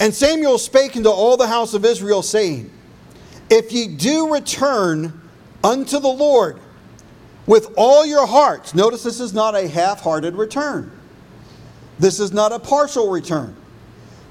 [0.00, 2.70] And Samuel spake unto all the house of Israel, saying,
[3.50, 5.20] If ye do return
[5.62, 6.60] unto the Lord
[7.46, 10.92] with all your hearts, notice this is not a half hearted return.
[11.98, 13.56] This is not a partial return.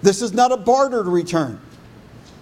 [0.02, 1.60] This is not a bartered return.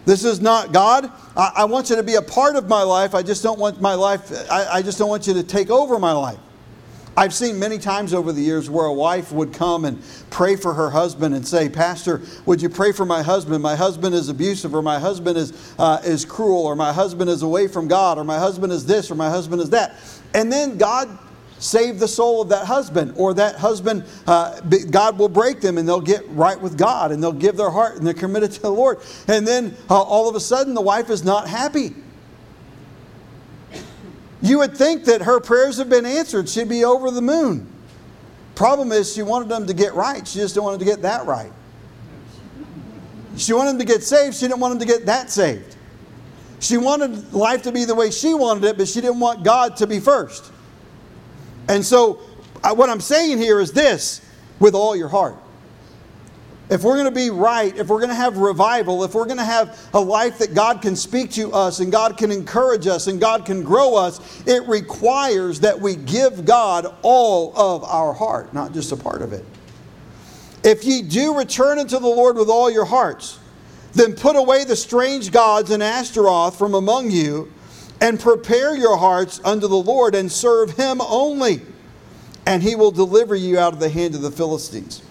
[0.06, 3.16] This is not, God, I, I want you to be a part of my life.
[3.16, 5.98] I just don't want my life, I, I just don't want you to take over
[6.00, 6.40] my life.
[7.18, 10.74] I've seen many times over the years where a wife would come and pray for
[10.74, 13.64] her husband and say, Pastor, would you pray for my husband?
[13.64, 17.42] My husband is abusive, or my husband is, uh, is cruel, or my husband is
[17.42, 19.96] away from God, or my husband is this, or my husband is that.
[20.34, 21.18] And then God
[21.60, 24.60] save the soul of that husband, or that husband, uh,
[24.92, 27.98] God will break them and they'll get right with God and they'll give their heart
[27.98, 29.00] and they're committed to the Lord.
[29.28, 31.96] And then uh, all of a sudden the wife is not happy.
[34.42, 36.48] You would think that her prayers have been answered.
[36.50, 37.68] She'd be over the moon.
[38.54, 40.26] Problem is, she wanted them to get right.
[40.28, 41.52] She just didn't want them to get that right.
[43.38, 44.36] She wanted them to get saved.
[44.36, 45.76] She didn't want them to get that saved.
[46.60, 49.76] She wanted life to be the way she wanted it, but she didn't want God
[49.78, 50.52] to be first.
[51.68, 52.22] And so,
[52.64, 54.22] what I'm saying here is this
[54.60, 55.36] with all your heart.
[56.68, 59.38] If we're going to be right, if we're going to have revival, if we're going
[59.38, 63.06] to have a life that God can speak to us and God can encourage us
[63.06, 68.52] and God can grow us, it requires that we give God all of our heart,
[68.52, 69.46] not just a part of it.
[70.64, 73.38] If ye do return unto the Lord with all your hearts,
[73.94, 77.54] then put away the strange gods and Ashtaroth from among you,
[78.02, 81.62] and prepare your hearts unto the Lord and serve him only,
[82.46, 85.02] and he will deliver you out of the hand of the Philistines.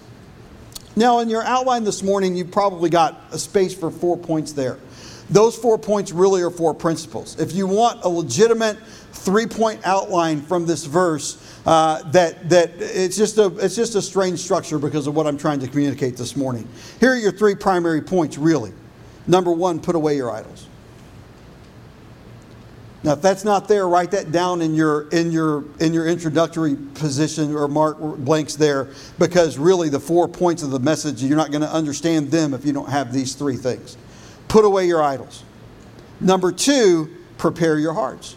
[0.95, 4.79] Now, in your outline this morning, you probably got a space for four points there.
[5.29, 7.39] Those four points really are four principles.
[7.39, 8.77] If you want a legitimate
[9.11, 14.01] three point outline from this verse, uh, that, that it's, just a, it's just a
[14.01, 16.67] strange structure because of what I'm trying to communicate this morning.
[16.99, 18.71] Here are your three primary points, really.
[19.25, 20.67] Number one, put away your idols.
[23.05, 26.75] Now, if that's not there, write that down in your in your in your introductory
[26.95, 28.89] position or mark blanks there,
[29.19, 32.65] because really the four points of the message you're not going to understand them if
[32.65, 33.95] you don't have these three things.
[34.47, 35.43] Put away your idols.
[36.19, 38.35] Number two, prepare your hearts.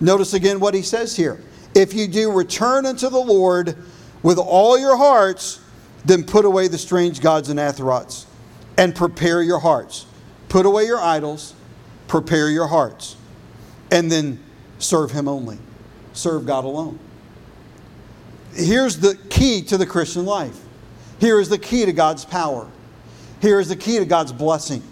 [0.00, 1.40] Notice again what he says here.
[1.76, 3.76] If you do return unto the Lord
[4.24, 5.60] with all your hearts,
[6.04, 8.26] then put away the strange gods and Ashtaroths,
[8.76, 10.04] and prepare your hearts.
[10.48, 11.54] Put away your idols,
[12.08, 13.14] prepare your hearts
[13.90, 14.38] and then
[14.78, 15.58] serve Him only.
[16.12, 16.98] Serve God alone.
[18.54, 20.58] Here's the key to the Christian life
[21.20, 22.68] Here is the key to God's power.
[23.40, 24.82] Here is the key to God's blessing.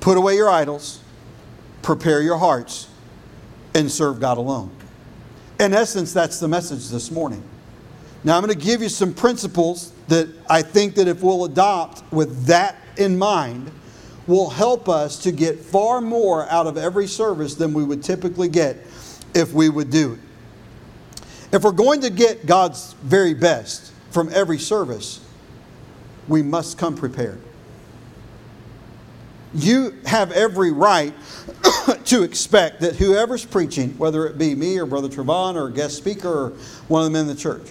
[0.00, 1.00] Put away your idols,
[1.82, 2.88] prepare your hearts,
[3.74, 4.70] and serve God alone.
[5.60, 7.42] In essence, that's the message this morning.
[8.24, 12.10] Now, I'm going to give you some principles that I think that if we'll adopt
[12.12, 13.70] with that in mind,
[14.28, 18.48] will help us to get far more out of every service than we would typically
[18.48, 18.76] get
[19.34, 20.20] if we would do it.
[21.50, 25.20] If we're going to get God's very best from every service,
[26.28, 27.40] we must come prepared.
[29.54, 31.14] You have every right
[32.04, 35.96] to expect that whoever's preaching, whether it be me or Brother Trevon or a guest
[35.96, 36.48] speaker or
[36.88, 37.66] one of the men in the church,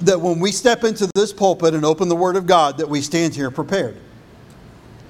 [0.00, 3.00] that when we step into this pulpit and open the Word of God, that we
[3.00, 3.96] stand here prepared.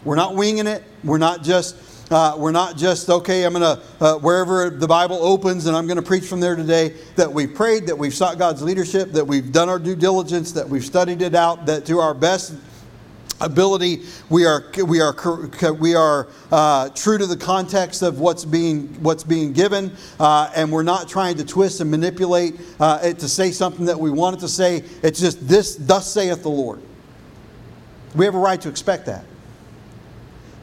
[0.04, 0.84] We're not winging it.
[1.02, 1.76] We're not just
[2.10, 3.42] uh, we're not just okay.
[3.44, 6.94] I'm gonna uh, wherever the Bible opens and I'm gonna preach from there today.
[7.16, 10.68] That we've prayed, that we've sought God's leadership, that we've done our due diligence, that
[10.68, 12.54] we've studied it out, that to our best
[13.40, 15.14] ability we are we are
[15.78, 20.70] we are uh, true to the context of what's being what's being given uh, and
[20.72, 24.36] we're not trying to twist and manipulate uh, it to say something that we want
[24.36, 24.82] it to say.
[25.02, 26.80] It's just this thus saith the lord.
[28.14, 29.24] We have a right to expect that.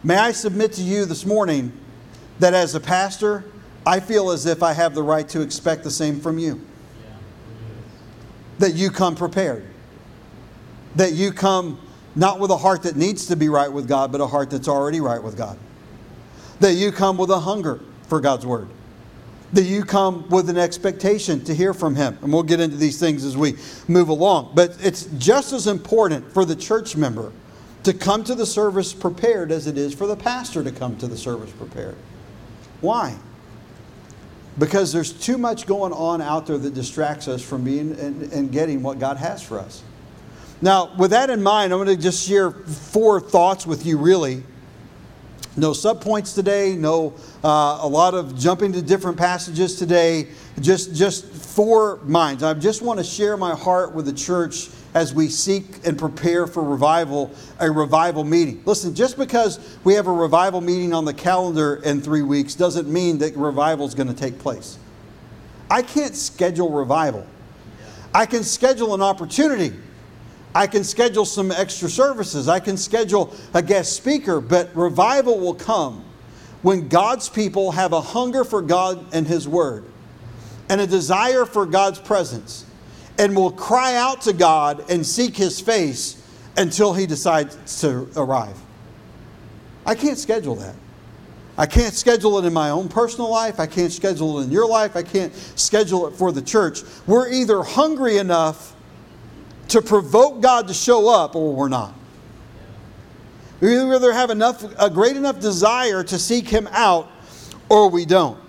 [0.03, 1.71] May i submit to you this morning
[2.39, 3.45] that as a pastor
[3.85, 6.59] i feel as if i have the right to expect the same from you.
[8.57, 9.67] That you come prepared.
[10.95, 11.79] That you come
[12.15, 14.67] not with a heart that needs to be right with God, but a heart that's
[14.67, 15.57] already right with God.
[16.59, 18.67] That you come with a hunger for God's Word.
[19.53, 22.17] That you come with an expectation to hear from Him.
[22.21, 23.55] And we'll get into these things as we
[23.87, 24.51] move along.
[24.55, 27.31] But it's just as important for the church member
[27.83, 31.07] to come to the service prepared as it is for the pastor to come to
[31.07, 31.95] the service prepared.
[32.81, 33.15] Why?
[34.57, 38.51] Because there's too much going on out there that distracts us from being and, and
[38.51, 39.83] getting what God has for us.
[40.63, 44.43] Now, with that in mind, I'm going to just share four thoughts with you, really.
[45.57, 50.29] No subpoints today, no uh, a lot of jumping to different passages today,
[50.61, 52.43] just, just four minds.
[52.43, 56.47] I just want to share my heart with the church as we seek and prepare
[56.47, 58.63] for revival, a revival meeting.
[58.65, 62.87] Listen, just because we have a revival meeting on the calendar in three weeks doesn't
[62.87, 64.77] mean that revival is going to take place.
[65.69, 67.27] I can't schedule revival.
[68.13, 69.73] I can schedule an opportunity
[70.55, 72.47] I can schedule some extra services.
[72.47, 76.05] I can schedule a guest speaker, but revival will come
[76.61, 79.83] when God's people have a hunger for God and His Word
[80.69, 82.65] and a desire for God's presence
[83.17, 86.21] and will cry out to God and seek His face
[86.55, 88.57] until He decides to arrive.
[89.85, 90.75] I can't schedule that.
[91.57, 93.59] I can't schedule it in my own personal life.
[93.59, 94.95] I can't schedule it in your life.
[94.95, 96.81] I can't schedule it for the church.
[97.05, 98.75] We're either hungry enough
[99.73, 101.95] to provoke God to show up or we're not.
[103.59, 107.09] We either have enough, a great enough desire to seek Him out
[107.69, 108.39] or we don't.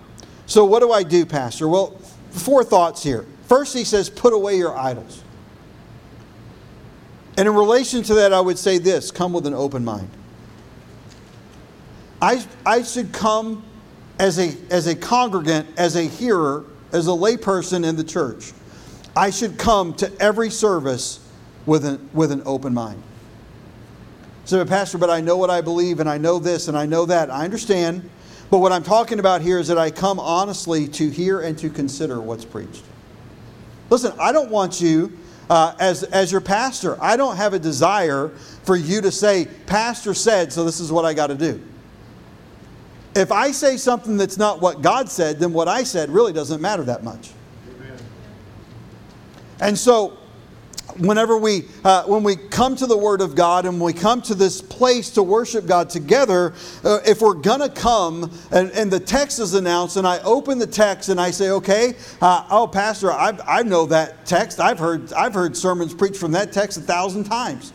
[0.45, 1.67] So, what do I do, Pastor?
[1.67, 1.97] Well,
[2.29, 3.25] four thoughts here.
[3.47, 5.23] First, he says, put away your idols.
[7.37, 10.09] And in relation to that, I would say this come with an open mind.
[12.21, 13.63] I, I should come
[14.19, 18.53] as a, as a congregant, as a hearer, as a layperson in the church
[19.15, 21.19] I should come to every service
[21.65, 23.01] with an, with an open mind.
[24.45, 27.05] So, Pastor, but I know what I believe and I know this and I know
[27.05, 27.31] that.
[27.31, 28.07] I understand.
[28.51, 31.69] But what I'm talking about here is that I come honestly to hear and to
[31.69, 32.83] consider what's preached.
[33.89, 35.17] Listen, I don't want you,
[35.49, 38.29] uh, as, as your pastor, I don't have a desire
[38.63, 41.61] for you to say, Pastor said, so this is what I got to do.
[43.15, 46.61] If I say something that's not what God said, then what I said really doesn't
[46.61, 47.31] matter that much.
[49.59, 50.17] And so,
[50.97, 54.33] whenever we uh, when we come to the word of god and we come to
[54.33, 59.39] this place to worship god together uh, if we're gonna come and, and, the text
[59.39, 63.41] is announced and i open the text and i say okay uh, oh pastor I've,
[63.45, 64.59] i know that text.
[64.59, 67.73] I've heard i've heard sermons preached from that text a thousand times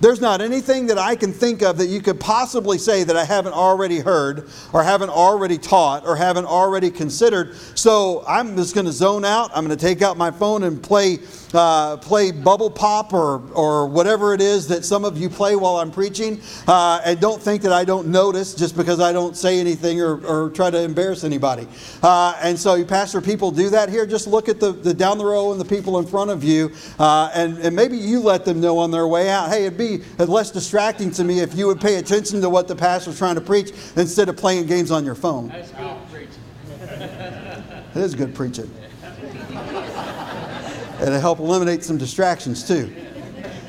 [0.00, 3.24] there's not anything that I can think of that you could possibly say that I
[3.24, 7.54] haven't already heard or haven't already taught or haven't already considered.
[7.74, 9.50] So I'm just going to zone out.
[9.54, 11.18] I'm going to take out my phone and play
[11.54, 15.76] uh, play bubble pop or, or whatever it is that some of you play while
[15.76, 16.40] I'm preaching.
[16.66, 20.24] Uh, and don't think that I don't notice just because I don't say anything or,
[20.24, 21.66] or try to embarrass anybody.
[22.02, 24.06] Uh, and so, you pastor people do that here.
[24.06, 26.70] Just look at the, the down the row and the people in front of you.
[26.98, 29.89] Uh, and, and maybe you let them know on their way out hey, it'd be
[30.18, 33.40] less distracting to me if you would pay attention to what the pastor's trying to
[33.40, 35.48] preach instead of playing games on your phone.
[35.48, 36.42] That's good preaching.
[37.94, 38.70] it is good preaching.
[41.00, 42.94] And It'll help eliminate some distractions too.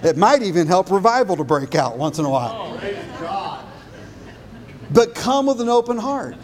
[0.03, 2.77] It might even help revival to break out once in a while.
[3.23, 3.65] Oh,
[4.91, 6.35] but come with an open heart.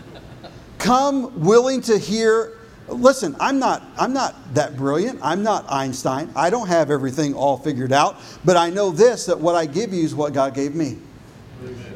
[0.78, 2.57] Come willing to hear.
[2.88, 5.20] Listen, I'm not, I'm not that brilliant.
[5.22, 6.32] I'm not Einstein.
[6.36, 8.18] I don't have everything all figured out.
[8.46, 10.98] But I know this that what I give you is what God gave me.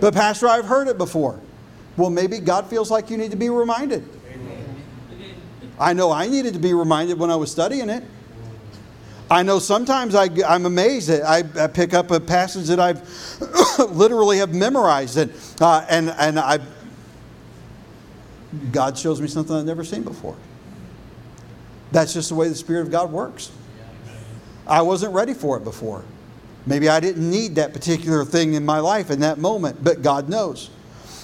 [0.02, 1.40] But, Pastor, I've heard it before.
[1.96, 4.08] Well, maybe God feels like you need to be reminded.
[5.80, 8.04] I know I needed to be reminded when I was studying it.
[9.30, 13.02] I know sometimes I, am amazed that I, I, pick up a passage that I've
[13.92, 15.32] literally have memorized and,
[15.62, 16.60] uh, and, and I,
[18.74, 20.36] God shows me something I've never seen before.
[21.92, 23.52] That's just the way the Spirit of God works.
[24.68, 26.04] I wasn't ready for it before.
[26.66, 30.30] Maybe I didn't need that particular thing in my life in that moment, but God
[30.30, 30.70] knows.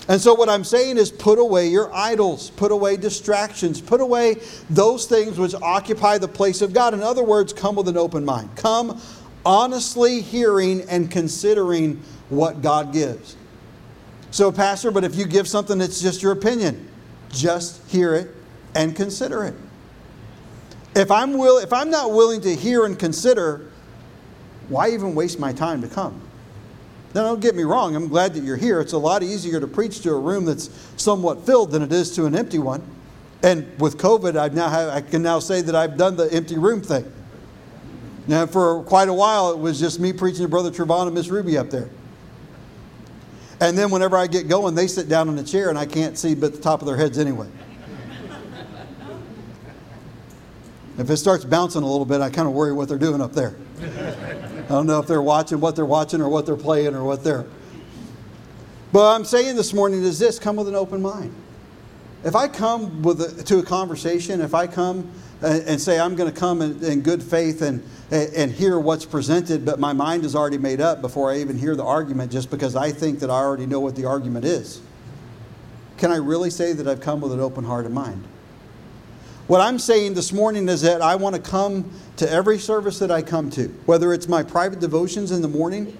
[0.09, 4.37] And so, what I'm saying is put away your idols, put away distractions, put away
[4.69, 6.93] those things which occupy the place of God.
[6.93, 8.49] In other words, come with an open mind.
[8.55, 9.01] Come
[9.45, 13.35] honestly hearing and considering what God gives.
[14.31, 16.87] So, Pastor, but if you give something that's just your opinion,
[17.29, 18.33] just hear it
[18.75, 19.55] and consider it.
[20.95, 23.69] If I'm, will, if I'm not willing to hear and consider,
[24.69, 26.21] why even waste my time to come?
[27.13, 28.81] Now, don't get me wrong, I'm glad that you're here.
[28.81, 32.13] It's a lot easier to preach to a room that's somewhat filled than it is
[32.15, 32.83] to an empty one.
[33.43, 36.57] And with COVID, I've now have, I can now say that I've done the empty
[36.57, 37.11] room thing.
[38.27, 41.29] Now, for quite a while, it was just me preaching to Brother Trevon and Miss
[41.29, 41.89] Ruby up there.
[43.59, 46.17] And then whenever I get going, they sit down in a chair and I can't
[46.17, 47.47] see but the top of their heads anyway.
[50.97, 53.33] If it starts bouncing a little bit, I kind of worry what they're doing up
[53.33, 53.55] there.
[53.81, 57.23] I don't know if they're watching what they're watching or what they're playing or what
[57.23, 57.45] they're.
[58.91, 61.33] But I'm saying this morning is this come with an open mind.
[62.23, 65.09] If I come with a, to a conversation, if I come
[65.41, 69.05] and, and say I'm going to come in, in good faith and, and hear what's
[69.05, 72.49] presented, but my mind is already made up before I even hear the argument just
[72.49, 74.81] because I think that I already know what the argument is,
[75.97, 78.23] can I really say that I've come with an open heart and mind?
[79.47, 83.11] What I'm saying this morning is that I want to come to every service that
[83.11, 85.97] I come to, whether it's my private devotions in the morning,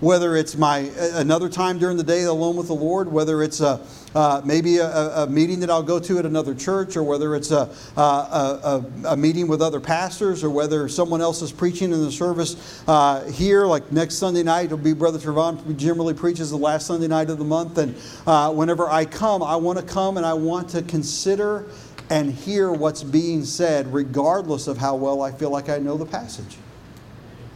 [0.00, 3.80] whether it's my another time during the day alone with the Lord, whether it's a,
[4.14, 7.50] uh, maybe a, a, meeting that I'll go to at another church, or whether it's
[7.50, 12.12] a, a, a meeting with other pastors, or whether someone else is preaching in the
[12.12, 16.88] service uh, here, like next Sunday night, it'll be Brother Trevon generally preaches the last
[16.88, 17.78] Sunday night of the month.
[17.78, 21.64] And uh, whenever I come, I want to come and I want to consider
[22.12, 26.04] and hear what's being said, regardless of how well I feel like I know the
[26.04, 26.58] passage.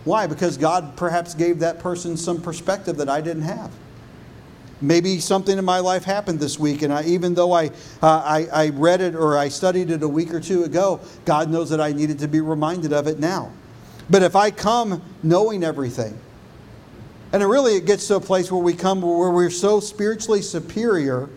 [0.05, 0.27] Why?
[0.27, 3.71] Because God perhaps gave that person some perspective that I didn't have.
[4.81, 7.67] Maybe something in my life happened this week, and I, even though I,
[8.01, 11.51] uh, I, I read it or I studied it a week or two ago, God
[11.51, 13.53] knows that I needed to be reminded of it now.
[14.09, 16.19] But if I come knowing everything,
[17.35, 20.41] and it really it gets to a place where we come where we're so spiritually
[20.41, 21.29] superior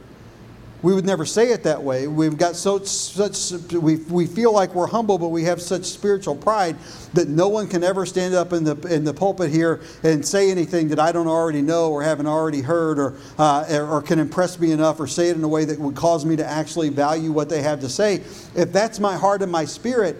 [0.81, 2.07] we would never say it that way.
[2.07, 6.35] We've got so such we, we feel like we're humble, but we have such spiritual
[6.35, 6.77] pride
[7.13, 10.49] that no one can ever stand up in the in the pulpit here and say
[10.49, 14.57] anything that I don't already know or haven't already heard or uh, or can impress
[14.57, 17.31] me enough or say it in a way that would cause me to actually value
[17.31, 18.23] what they have to say.
[18.55, 20.15] If that's my heart and my spirit,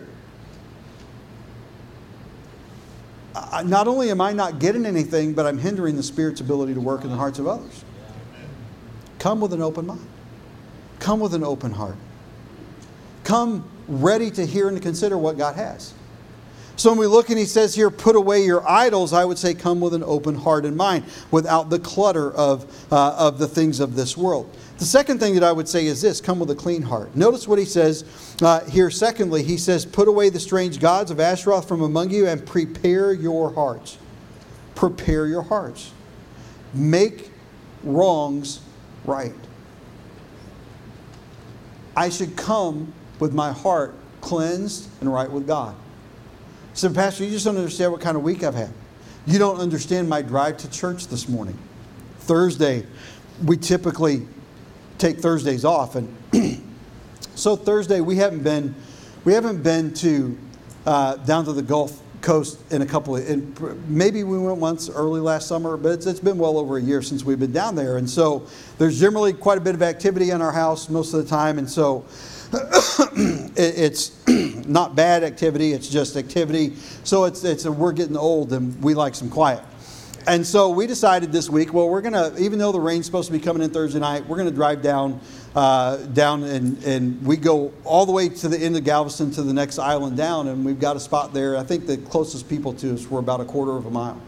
[3.64, 7.04] not only am I not getting anything, but I'm hindering the Spirit's ability to work
[7.04, 7.84] in the hearts of others.
[9.20, 10.06] Come with an open mind.
[11.00, 11.96] Come with an open heart.
[13.24, 15.94] Come ready to hear and to consider what God has.
[16.80, 19.54] So when we look and he says here, put away your idols, I would say
[19.54, 23.82] come with an open heart and mind without the clutter of, uh, of the things
[23.82, 24.50] of this world.
[24.78, 27.14] The second thing that I would say is this come with a clean heart.
[27.18, 28.06] Notice what he says
[28.42, 29.44] uh, here, secondly.
[29.44, 33.52] He says, Put away the strange gods of Ashtaroth from among you and prepare your
[33.54, 33.98] hearts.
[34.74, 35.92] Prepare your hearts.
[36.74, 37.30] Make
[37.84, 38.62] wrongs
[39.04, 39.34] right.
[42.00, 45.76] I should come with my heart cleansed and right with God.
[46.74, 48.72] So, Pastor, you just don't understand what kind of week I've had.
[49.28, 51.60] You don't understand my drive to church this morning.
[52.20, 52.86] Thursday,
[53.44, 54.26] we typically
[54.98, 56.16] take Thursdays off, and
[57.36, 58.76] so Thursday we haven't been
[59.26, 60.38] we haven't been to
[60.86, 65.22] uh, down to the Gulf Coast in a couple of maybe we went once early
[65.22, 67.98] last summer, but it's, it's been well over a year since we've been down there,
[67.98, 68.46] and so
[68.78, 71.70] there's generally quite a bit of activity in our house most of the time, and
[71.70, 72.06] so
[73.56, 74.12] it's
[74.68, 76.76] not bad activity, it's just activity.
[77.04, 79.64] So it's, it's a, we're getting old and we like some quiet.
[80.26, 83.28] and so we decided this week, well, we're going to, even though the rain's supposed
[83.28, 85.20] to be coming in Thursday night, we're going to drive down,
[85.56, 89.44] uh, down and, and we go all the way to the end of Galveston to
[89.44, 91.58] the next island down, and we've got a spot there.
[91.58, 94.22] I think the closest people to us were about a quarter of a mile.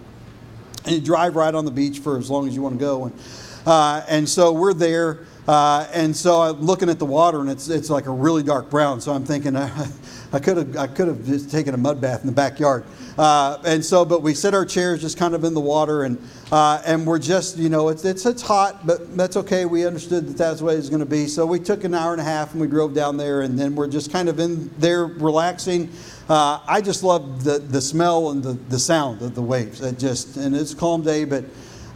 [0.85, 3.05] And you drive right on the beach for as long as you want to go.
[3.05, 3.19] And,
[3.65, 5.25] uh, and so we're there.
[5.47, 8.69] Uh, and so I'm looking at the water, and it's, it's like a really dark
[8.69, 9.01] brown.
[9.01, 9.87] So I'm thinking, I
[10.33, 12.85] I could have I could have just taken a mud bath in the backyard.
[13.17, 16.17] Uh, and so, but we set our chairs just kind of in the water, and
[16.51, 19.65] uh, and we're just you know it's, it's it's hot, but that's okay.
[19.65, 21.27] We understood that that's way it was going to be.
[21.27, 23.75] So we took an hour and a half, and we drove down there, and then
[23.75, 25.91] we're just kind of in there relaxing.
[26.29, 29.81] Uh, I just love the the smell and the the sound of the waves.
[29.81, 31.43] It just and it's a calm day, but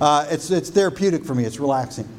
[0.02, 1.46] uh, it's it's therapeutic for me.
[1.46, 2.10] It's relaxing.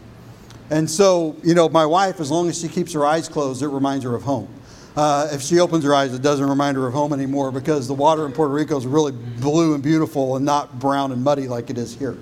[0.70, 3.68] And so, you know, my wife, as long as she keeps her eyes closed, it
[3.68, 4.48] reminds her of home.
[4.96, 7.94] Uh, if she opens her eyes, it doesn't remind her of home anymore because the
[7.94, 11.70] water in Puerto Rico is really blue and beautiful and not brown and muddy like
[11.70, 12.16] it is here.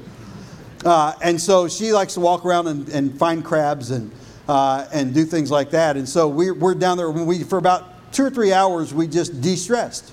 [0.84, 4.10] Uh, and so she likes to walk around and, and find crabs and,
[4.48, 5.96] uh, and do things like that.
[5.96, 7.10] And so we're, we're down there.
[7.10, 10.12] We, for about two or three hours, we just de stressed.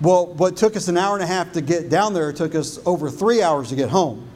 [0.00, 2.80] Well, what took us an hour and a half to get down there took us
[2.86, 4.26] over three hours to get home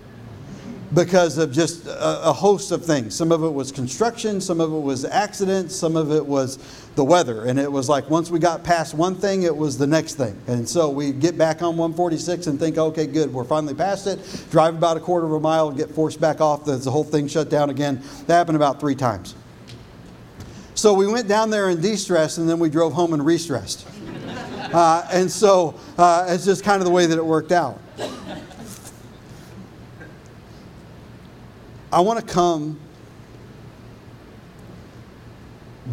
[0.94, 3.14] because of just a, a, host of things.
[3.14, 6.58] Some of it was construction, some of it was accidents, some of it was
[6.94, 7.46] the weather.
[7.46, 10.40] And it was like once we got past one thing, it was the next thing.
[10.46, 14.20] And so we get back on 146 and think, okay, good, we're finally past it.
[14.50, 17.26] Drive about a quarter of a mile, get forced back off, the, the whole thing
[17.26, 18.02] shut down again.
[18.26, 19.34] That happened about three times.
[20.74, 23.38] So we went down there and de stressed, and then we drove home and re
[23.38, 23.86] stressed.
[24.64, 27.80] Uh, and so uh, it's just kind of the way that it worked out.
[31.94, 32.80] I want to come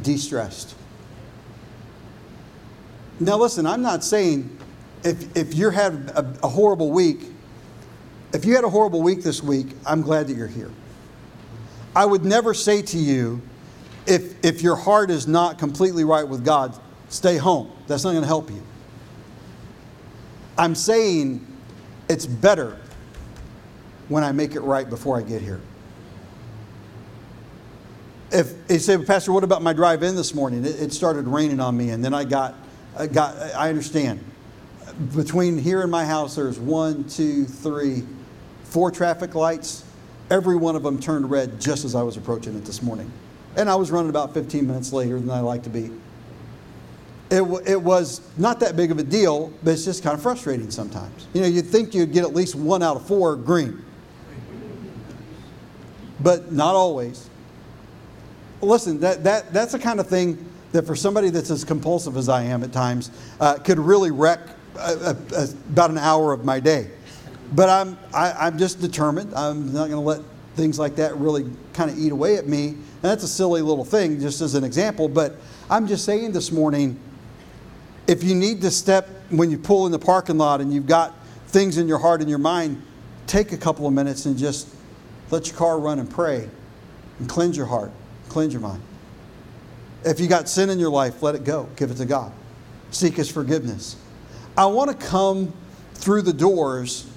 [0.02, 0.74] de stressed.
[3.20, 4.58] Now, listen, I'm not saying
[5.04, 7.20] if, if you had a, a horrible week,
[8.34, 10.72] if you had a horrible week this week, I'm glad that you're here.
[11.96, 13.40] I would never say to you,
[14.08, 16.76] if, if your heart is not completely right with God,
[17.10, 17.72] stay home.
[17.86, 18.64] That's not going to help you.
[20.58, 21.46] I'm saying
[22.10, 22.80] it's better
[24.10, 25.62] when I make it right before I get here
[28.32, 30.66] if he said, Pastor, what about my drive in this morning?
[30.66, 32.56] It, it, started raining on me, and then I got,
[32.98, 34.24] I got, I understand.
[35.16, 38.04] Between here and my house, there's one, two, three,
[38.64, 39.84] four traffic lights.
[40.30, 43.12] Every one of them turned red just as I was approaching it this morning.
[43.58, 45.92] And I was running about 15 minutes later than I like to be.
[47.30, 50.70] It, it was not that big of a deal, but it's just kind of frustrating
[50.72, 51.28] sometimes.
[51.34, 53.84] You know, you'd think you'd get at least one out of four green,
[56.20, 57.30] but not always
[58.62, 62.30] listen, that, that, that's the kind of thing that for somebody that's as compulsive as
[62.30, 64.40] I am at times uh, could really wreck
[64.78, 66.90] a, a, a, about an hour of my day.
[67.54, 69.34] But I'm, I, am just determined.
[69.36, 70.22] I'm not going to let
[70.56, 72.68] things like that really kind of eat away at me.
[72.70, 75.10] And that's a silly little thing, just as an example.
[75.10, 75.36] But
[75.70, 77.00] I'm just saying this morning
[78.08, 81.16] if you need to step when you pull in the parking lot and you've got
[81.48, 82.82] things in your heart and your mind,
[83.28, 84.68] take a couple of minutes and just
[85.30, 86.50] let your car run and pray
[87.20, 87.92] and cleanse your heart.
[88.32, 88.82] Cleanse your mind.
[90.06, 91.68] If you got sin in your life, let it go.
[91.76, 92.32] Give it to God.
[92.90, 93.98] Seek His forgiveness.
[94.58, 95.52] I want to come
[95.96, 97.12] through the doors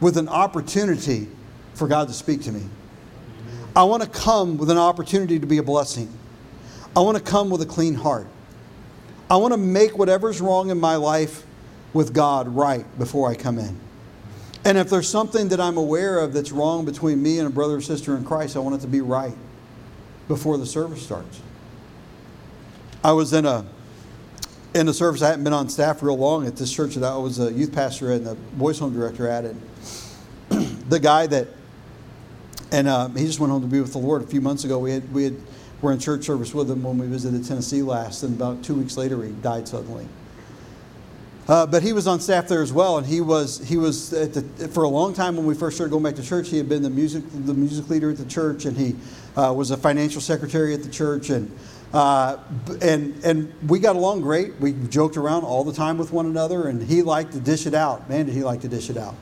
[0.00, 1.26] with an opportunity
[1.74, 2.62] for God to speak to me.
[3.74, 6.16] I want to come with an opportunity to be a blessing.
[6.96, 8.28] I want to come with a clean heart.
[9.28, 11.44] I want to make whatever's wrong in my life
[11.92, 13.80] with God right before I come in.
[14.64, 17.76] And if there's something that I'm aware of that's wrong between me and a brother
[17.76, 19.34] or sister in Christ, I want it to be right
[20.28, 21.40] before the service starts.
[23.04, 23.64] I was in a
[24.74, 25.22] in a service.
[25.22, 27.72] I hadn't been on staff real long at this church that I was a youth
[27.72, 29.44] pastor and the boys' home director at.
[29.44, 29.60] And
[30.88, 31.48] the guy that
[32.70, 34.78] and uh, he just went home to be with the Lord a few months ago.
[34.78, 35.36] We had we had
[35.82, 38.96] were in church service with him when we visited Tennessee last, and about two weeks
[38.96, 40.06] later he died suddenly.
[41.48, 44.42] Uh, but he was on staff there as well, and he was he was the,
[44.72, 46.48] for a long time when we first started going back to church.
[46.48, 48.94] He had been the music the music leader at the church, and he
[49.36, 51.50] uh, was a financial secretary at the church, and
[51.92, 52.38] uh,
[52.80, 54.54] and and we got along great.
[54.60, 57.74] We joked around all the time with one another, and he liked to dish it
[57.74, 58.08] out.
[58.08, 59.16] Man, did he like to dish it out?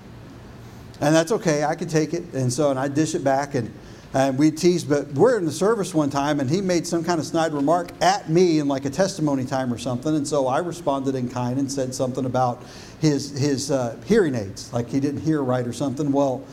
[1.01, 1.65] And that's okay.
[1.65, 3.73] I could take it, and so and I dish it back, and
[4.15, 4.89] and we teased.
[4.89, 7.91] But we're in the service one time, and he made some kind of snide remark
[8.01, 11.59] at me in like a testimony time or something, and so I responded in kind
[11.59, 12.63] and said something about
[13.01, 16.13] his his uh, hearing aids, like he didn't hear right or something.
[16.13, 16.45] Well,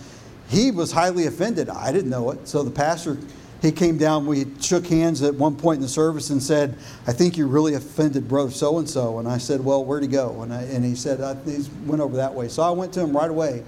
[0.50, 1.70] he was highly offended.
[1.70, 3.18] I didn't know it, so the pastor
[3.62, 6.78] he came down, we shook hands at one point in the service and said,
[7.08, 9.18] I think you really offended brother so and so.
[9.18, 10.44] And I said, Well, where'd he go?
[10.44, 12.50] And, I, and he said, He went over that way.
[12.50, 13.64] So I went to him right away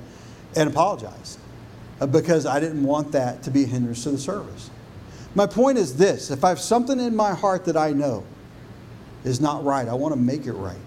[0.55, 1.39] and apologized
[1.99, 4.69] Uh, because I didn't want that to be a hindrance to the service.
[5.35, 8.23] My point is this if I have something in my heart that I know
[9.23, 10.77] is not right, I want to make it right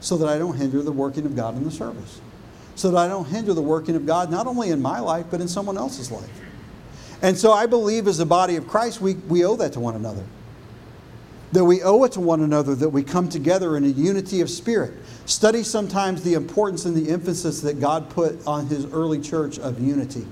[0.00, 2.20] so that I don't hinder the working of God in the service.
[2.76, 5.40] So that I don't hinder the working of God not only in my life, but
[5.40, 6.28] in someone else's life.
[7.22, 9.94] And so I believe as a body of Christ, we, we owe that to one
[9.96, 10.24] another.
[11.54, 14.50] That we owe it to one another that we come together in a unity of
[14.50, 14.94] spirit.
[15.24, 19.80] Study sometimes the importance and the emphasis that God put on his early church of
[19.80, 20.26] unity.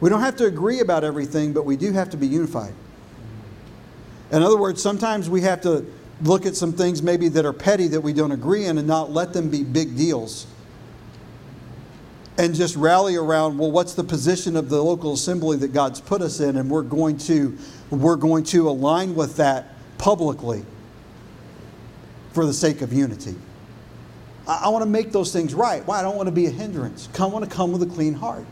[0.00, 2.74] We don't have to agree about everything, but we do have to be unified.
[4.32, 5.86] In other words, sometimes we have to
[6.20, 9.10] look at some things maybe that are petty that we don't agree in and not
[9.10, 10.46] let them be big deals.
[12.36, 16.20] And just rally around, well, what's the position of the local assembly that God's put
[16.20, 16.58] us in?
[16.58, 17.56] And we're going to,
[17.90, 20.64] we're going to align with that publicly
[22.32, 23.34] for the sake of unity.
[24.46, 25.86] I, I want to make those things right.
[25.86, 26.00] Why?
[26.00, 27.08] I don't want to be a hindrance.
[27.18, 28.44] I want to come with a clean heart.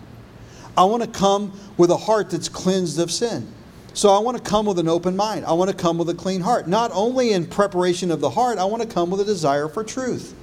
[0.77, 3.47] I want to come with a heart that's cleansed of sin.
[3.93, 5.47] So I want to come with an open mind.
[5.47, 6.67] I want to come with a clean heart.
[6.67, 9.85] Not only in preparation of the heart, I want to come with a desire for
[9.85, 10.35] truth.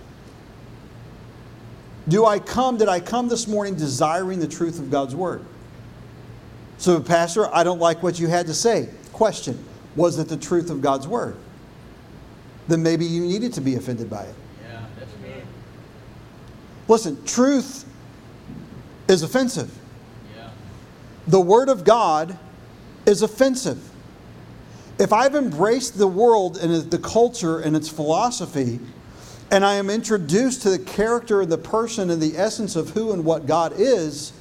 [2.07, 5.43] Do I come, did I come this morning desiring the truth of God's word?
[6.82, 8.89] So, Pastor, I don't like what you had to say.
[9.13, 9.63] Question
[9.95, 11.38] Was it the truth of God's word?
[12.67, 14.36] Then maybe you needed to be offended by it.
[14.63, 15.43] Yeah, that's good.
[16.88, 17.86] Listen, truth
[19.07, 19.71] is offensive.
[20.36, 20.49] Yeah.
[21.27, 22.36] The word of God
[23.05, 23.88] is offensive.
[24.97, 28.79] If I've embraced the world and the culture and its philosophy,
[29.51, 33.11] and I am introduced to the character and the person and the essence of who
[33.11, 34.34] and what God is,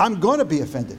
[0.00, 0.98] I'm going to be offended.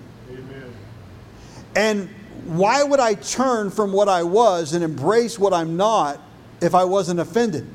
[1.78, 2.10] And
[2.46, 6.20] why would I turn from what I was and embrace what I'm not
[6.60, 7.68] if I wasn't offended?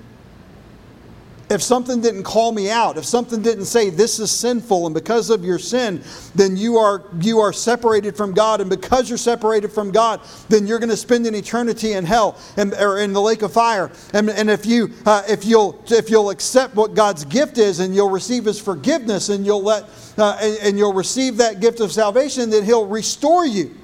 [1.53, 5.31] if something didn't call me out, if something didn't say this is sinful and because
[5.31, 6.03] of your sin,
[6.35, 10.67] then you are you are separated from God, and because you're separated from God, then
[10.67, 13.91] you're going to spend an eternity in hell and or in the lake of fire.
[14.15, 17.95] And, and if you uh, if you'll if you'll accept what God's gift is and
[17.95, 19.85] you'll receive His forgiveness and you'll let
[20.17, 23.77] uh, and, and you'll receive that gift of salvation, then He'll restore you.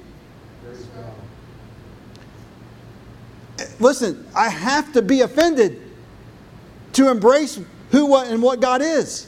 [0.63, 1.13] Praise God.
[3.79, 5.81] Listen, I have to be offended
[6.93, 7.59] to embrace
[7.91, 9.27] who what, and what God is.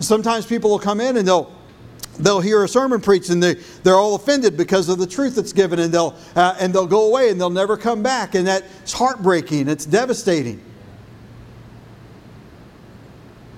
[0.00, 1.52] Sometimes people will come in and they'll
[2.18, 5.52] they'll hear a sermon preached and they, they're all offended because of the truth that's
[5.52, 8.34] given and they'll uh, and they'll go away and they'll never come back.
[8.34, 9.68] And that's heartbreaking.
[9.68, 10.62] It's devastating.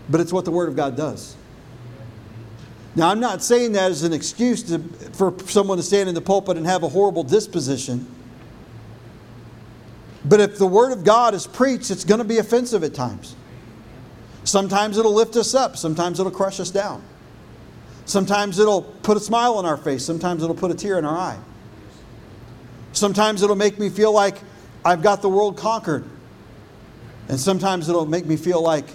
[0.09, 1.37] But it's what the word of god does.
[2.95, 4.79] Now i'm not saying that as an excuse to,
[5.13, 8.07] for someone to stand in the pulpit and have a horrible disposition
[10.29, 13.37] but if the Word of God is preached, it's going to be offensive at times.
[14.45, 17.03] Sometimes it'll lift us up, sometimes it'll crush us down.
[18.05, 21.17] Sometimes it'll put a smile on our face, sometimes it'll put a tear in our
[21.17, 21.39] eye.
[22.93, 24.39] Sometimes it'll make me feel like
[24.85, 26.05] I've got the world conquered.
[27.29, 28.87] And sometimes it'll make me feel like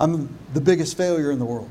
[0.00, 1.70] I'm the biggest failure in the world.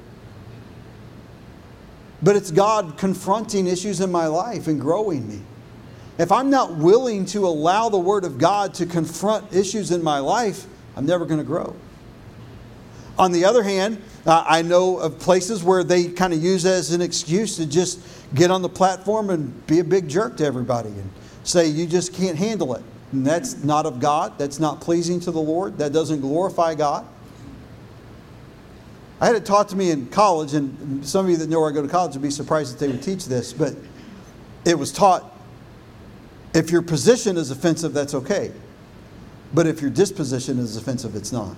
[2.21, 5.41] But it's God confronting issues in my life and growing me.
[6.17, 10.19] If I'm not willing to allow the Word of God to confront issues in my
[10.19, 11.75] life, I'm never going to grow.
[13.17, 16.91] On the other hand, uh, I know of places where they kind of use as
[16.91, 17.99] an excuse to just
[18.33, 21.09] get on the platform and be a big jerk to everybody and
[21.43, 22.83] say, you just can't handle it.
[23.11, 24.37] And that's not of God.
[24.39, 25.77] That's not pleasing to the Lord.
[25.77, 27.05] That doesn't glorify God.
[29.21, 31.69] I had it taught to me in college, and some of you that know where
[31.69, 33.75] I go to college would be surprised that they would teach this, but
[34.65, 35.32] it was taught
[36.53, 38.51] if your position is offensive, that's okay.
[39.53, 41.55] But if your disposition is offensive, it's not.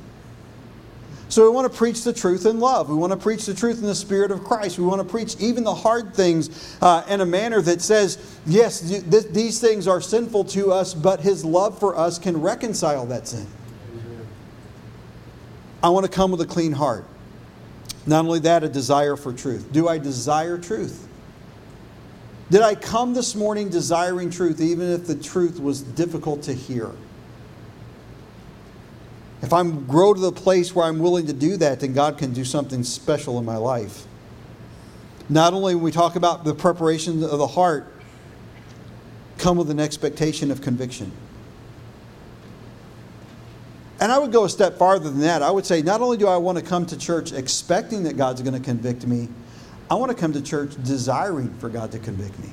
[1.28, 2.88] So we want to preach the truth in love.
[2.88, 4.78] We want to preach the truth in the Spirit of Christ.
[4.78, 8.82] We want to preach even the hard things uh, in a manner that says, yes,
[8.82, 13.28] th- these things are sinful to us, but His love for us can reconcile that
[13.28, 13.48] sin.
[15.82, 17.06] I want to come with a clean heart.
[18.06, 19.72] Not only that, a desire for truth.
[19.72, 21.08] Do I desire truth?
[22.50, 26.92] Did I come this morning desiring truth, even if the truth was difficult to hear?
[29.42, 32.34] If I grow to the place where I'm willing to do that, then God can
[32.34, 34.06] do something special in my life.
[35.28, 37.92] Not only when we talk about the preparation of the heart,
[39.38, 41.12] come with an expectation of conviction.
[44.00, 45.42] And I would go a step farther than that.
[45.42, 48.42] I would say, not only do I want to come to church expecting that God's
[48.42, 49.30] going to convict me,
[49.90, 52.50] I want to come to church desiring for God to convict me.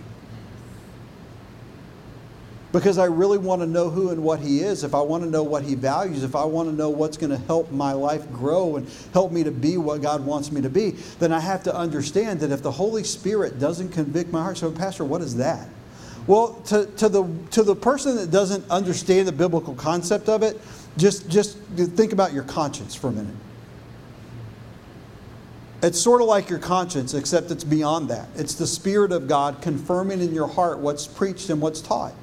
[2.72, 5.30] because I really want to know who and what He is, if I want to
[5.30, 8.30] know what He values, if I want to know what's going to help my life
[8.32, 11.62] grow and help me to be what God wants me to be, then I have
[11.64, 15.36] to understand that if the Holy Spirit doesn't convict my heart, so, Pastor, what is
[15.36, 15.68] that?
[16.26, 20.58] Well, to, to, the, to the person that doesn't understand the biblical concept of it,
[20.96, 23.34] just, just think about your conscience for a minute.
[25.82, 28.28] It's sort of like your conscience, except it's beyond that.
[28.36, 32.14] It's the Spirit of God confirming in your heart what's preached and what's taught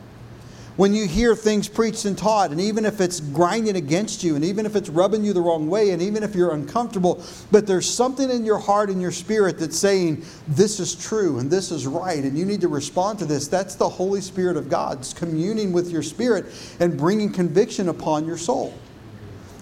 [0.80, 4.46] when you hear things preached and taught, and even if it's grinding against you, and
[4.46, 7.86] even if it's rubbing you the wrong way, and even if you're uncomfortable, but there's
[7.86, 11.86] something in your heart and your spirit that's saying, This is true and this is
[11.86, 13.50] right, and you need to respond to this.
[13.50, 15.00] That's the Holy Spirit of God.
[15.00, 16.46] It's communing with your spirit
[16.80, 18.74] and bringing conviction upon your soul.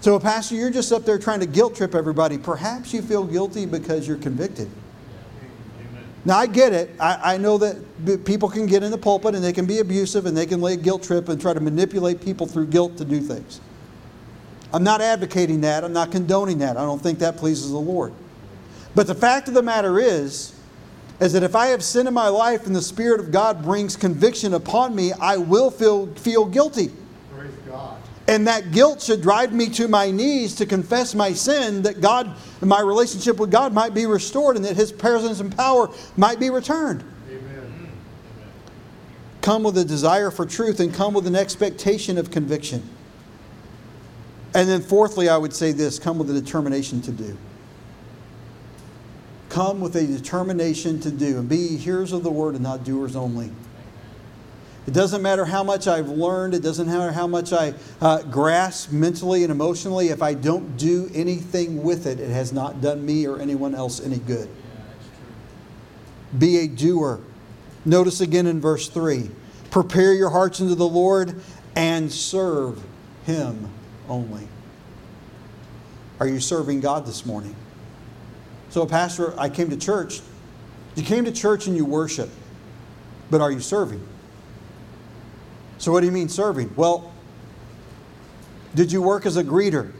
[0.00, 2.38] So, Pastor, you're just up there trying to guilt trip everybody.
[2.38, 4.70] Perhaps you feel guilty because you're convicted.
[6.24, 6.90] Now, I get it.
[7.00, 10.26] I, I, know that people can get in the pulpit and they can be abusive
[10.26, 13.04] and they can lay a guilt trip and try to manipulate people through guilt to
[13.04, 13.60] do things.
[14.72, 15.84] I'm not advocating that.
[15.84, 16.76] I'm not condoning that.
[16.76, 18.12] I don't think that pleases the Lord.
[18.94, 20.54] But the fact of the matter is,
[21.20, 23.96] is that if I have sin in my life and the Spirit of God brings
[23.96, 26.90] conviction upon me, I will feel, feel guilty.
[27.34, 27.97] Praise God.
[28.28, 32.36] And that guilt should drive me to my knees to confess my sin, that God,
[32.60, 36.50] my relationship with God might be restored, and that His presence and power might be
[36.50, 37.02] returned.
[37.30, 37.88] Amen.
[39.40, 42.86] Come with a desire for truth and come with an expectation of conviction.
[44.54, 47.36] And then, fourthly, I would say this come with a determination to do.
[49.48, 51.38] Come with a determination to do.
[51.38, 53.50] And be hearers of the word and not doers only.
[54.88, 58.90] It doesn't matter how much I've learned, it doesn't matter how much I uh, grasp
[58.90, 60.08] mentally and emotionally.
[60.08, 64.00] If I don't do anything with it, it has not done me or anyone else
[64.00, 64.48] any good.
[66.38, 67.20] Be a doer.
[67.84, 69.30] Notice again in verse 3
[69.70, 71.38] prepare your hearts unto the Lord
[71.76, 72.82] and serve
[73.26, 73.70] Him
[74.08, 74.48] only.
[76.18, 77.54] Are you serving God this morning?
[78.70, 80.22] So, Pastor, I came to church.
[80.96, 82.30] You came to church and you worship,
[83.30, 84.02] but are you serving?
[85.78, 86.72] So, what do you mean serving?
[86.76, 87.12] Well,
[88.74, 89.92] did you work as a greeter?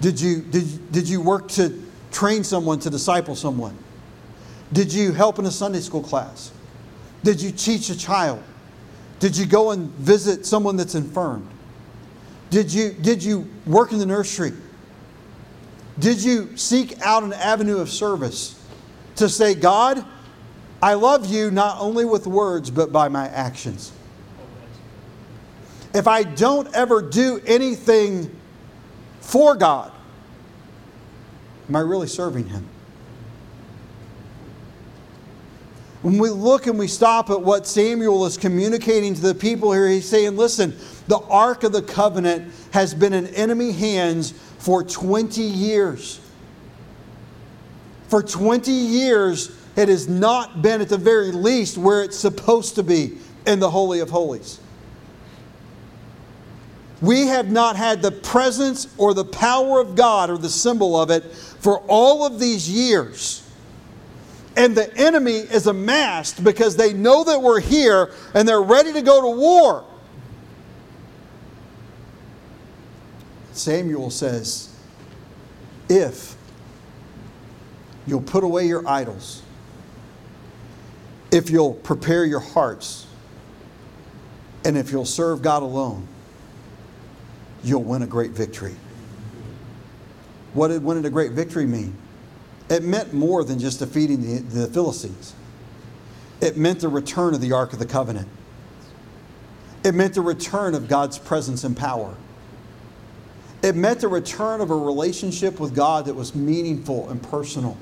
[0.00, 3.76] Did you, did, did you work to train someone to disciple someone?
[4.72, 6.50] Did you help in a Sunday school class?
[7.22, 8.42] Did you teach a child?
[9.20, 11.48] Did you go and visit someone that's infirmed?
[12.50, 14.52] Did you, did you work in the nursery?
[15.98, 18.62] Did you seek out an avenue of service
[19.16, 20.04] to say, God,
[20.82, 23.92] I love you not only with words, but by my actions?
[25.96, 28.30] If I don't ever do anything
[29.20, 29.90] for God,
[31.68, 32.68] am I really serving Him?
[36.02, 39.88] When we look and we stop at what Samuel is communicating to the people here,
[39.88, 40.76] he's saying, listen,
[41.08, 46.20] the Ark of the Covenant has been in enemy hands for 20 years.
[48.08, 52.82] For 20 years, it has not been at the very least where it's supposed to
[52.82, 53.16] be
[53.46, 54.60] in the Holy of Holies.
[57.02, 61.10] We have not had the presence or the power of God or the symbol of
[61.10, 61.24] it
[61.60, 63.42] for all of these years.
[64.56, 69.02] And the enemy is amassed because they know that we're here and they're ready to
[69.02, 69.84] go to war.
[73.52, 74.74] Samuel says,
[75.90, 76.34] If
[78.06, 79.42] you'll put away your idols,
[81.30, 83.06] if you'll prepare your hearts,
[84.64, 86.06] and if you'll serve God alone,
[87.66, 88.76] you'll win a great victory.
[90.54, 91.96] What did winning a great victory mean?
[92.70, 95.34] It meant more than just defeating the, the Philistines.
[96.40, 98.28] It meant the return of the Ark of the Covenant.
[99.84, 102.14] It meant the return of God's presence and power.
[103.62, 107.76] It meant the return of a relationship with God that was meaningful and personal.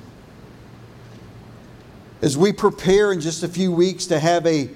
[2.23, 4.71] As we prepare in just a few weeks to have a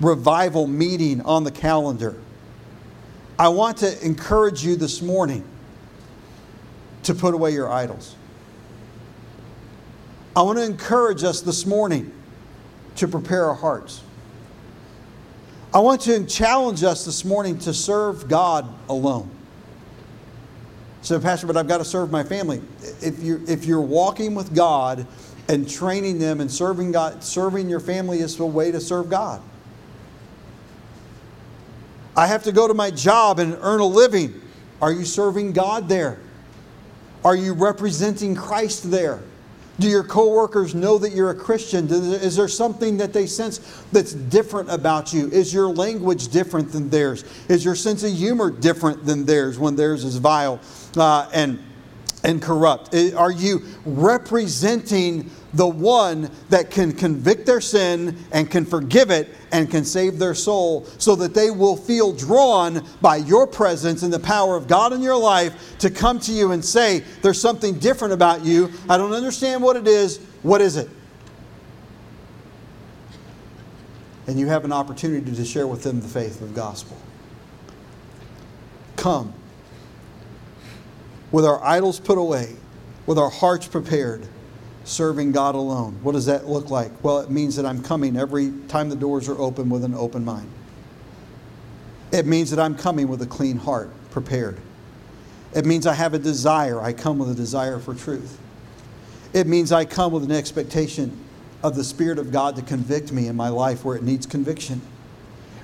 [0.00, 2.16] revival meeting on the calendar,
[3.42, 5.42] I want to encourage you this morning
[7.02, 8.14] to put away your idols.
[10.36, 12.12] I want to encourage us this morning
[12.94, 14.00] to prepare our hearts.
[15.74, 19.28] I want to challenge us this morning to serve God alone.
[21.00, 22.62] So, Pastor, but I've got to serve my family.
[23.00, 25.04] If you're, if you're walking with God
[25.48, 29.42] and training them and serving God, serving your family is a way to serve God.
[32.16, 34.40] I have to go to my job and earn a living.
[34.80, 36.18] Are you serving God there?
[37.24, 39.22] Are you representing Christ there?
[39.78, 41.88] Do your coworkers know that you're a Christian?
[41.88, 43.58] Is there something that they sense
[43.90, 45.30] that's different about you?
[45.30, 47.24] Is your language different than theirs?
[47.48, 50.60] Is your sense of humor different than theirs when theirs is vile
[50.96, 51.58] uh, and,
[52.22, 52.94] and corrupt?
[53.16, 59.70] Are you representing the one that can convict their sin and can forgive it and
[59.70, 64.18] can save their soul so that they will feel drawn by your presence and the
[64.18, 68.14] power of God in your life to come to you and say, There's something different
[68.14, 68.70] about you.
[68.88, 70.18] I don't understand what it is.
[70.42, 70.88] What is it?
[74.26, 76.96] And you have an opportunity to share with them the faith of the gospel.
[78.96, 79.34] Come
[81.32, 82.54] with our idols put away,
[83.06, 84.28] with our hearts prepared
[84.84, 85.98] serving God alone.
[86.02, 87.04] What does that look like?
[87.04, 90.24] Well, it means that I'm coming every time the doors are open with an open
[90.24, 90.48] mind.
[92.12, 94.58] It means that I'm coming with a clean heart, prepared.
[95.54, 96.80] It means I have a desire.
[96.80, 98.38] I come with a desire for truth.
[99.32, 101.18] It means I come with an expectation
[101.62, 104.80] of the Spirit of God to convict me in my life where it needs conviction.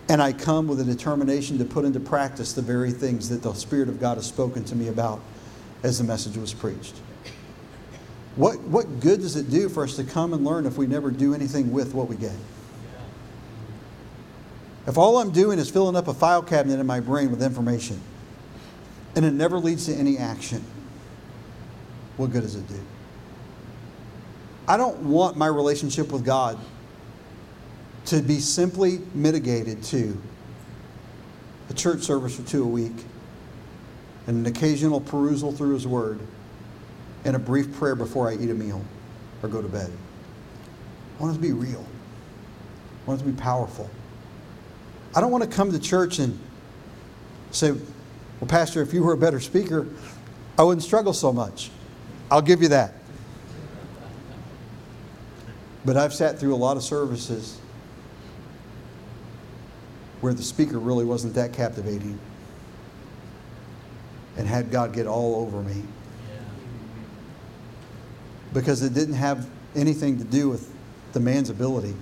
[0.08, 3.52] And I come with a determination to put into practice the very things that the
[3.52, 5.20] Spirit of God has spoken to me about
[5.82, 6.94] as the message was preached.
[8.38, 11.10] What, what good does it do for us to come and learn if we never
[11.10, 12.36] do anything with what we get?
[14.86, 18.00] If all I'm doing is filling up a file cabinet in my brain with information
[19.16, 20.64] and it never leads to any action,
[22.16, 22.80] what good does it do?
[24.68, 26.60] I don't want my relationship with God
[28.04, 30.16] to be simply mitigated to
[31.70, 33.04] a church service or two a week
[34.28, 36.20] and an occasional perusal through His Word
[37.24, 38.82] and a brief prayer before I eat a meal
[39.42, 39.90] or go to bed.
[41.18, 41.84] I want it to be real.
[43.04, 43.88] I want it to be powerful.
[45.14, 46.38] I don't want to come to church and
[47.50, 49.86] say, Well, Pastor, if you were a better speaker,
[50.56, 51.70] I wouldn't struggle so much.
[52.30, 52.94] I'll give you that.
[55.84, 57.58] But I've sat through a lot of services
[60.20, 62.18] where the speaker really wasn't that captivating
[64.36, 65.82] and had God get all over me
[68.52, 70.72] because it didn't have anything to do with
[71.12, 71.94] the man's ability.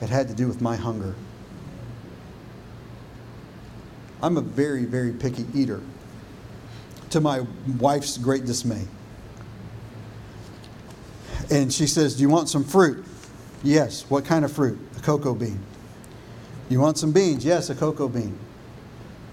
[0.00, 1.14] It had to do with my hunger.
[4.22, 5.80] I'm a very, very picky eater,
[7.10, 7.44] to my
[7.78, 8.86] wife's great dismay.
[11.50, 13.04] And she says, Do you want some fruit?
[13.62, 14.04] Yes.
[14.08, 14.78] What kind of fruit?
[14.96, 15.60] A cocoa bean.
[16.68, 17.44] You want some beans?
[17.44, 18.38] Yes, a cocoa bean.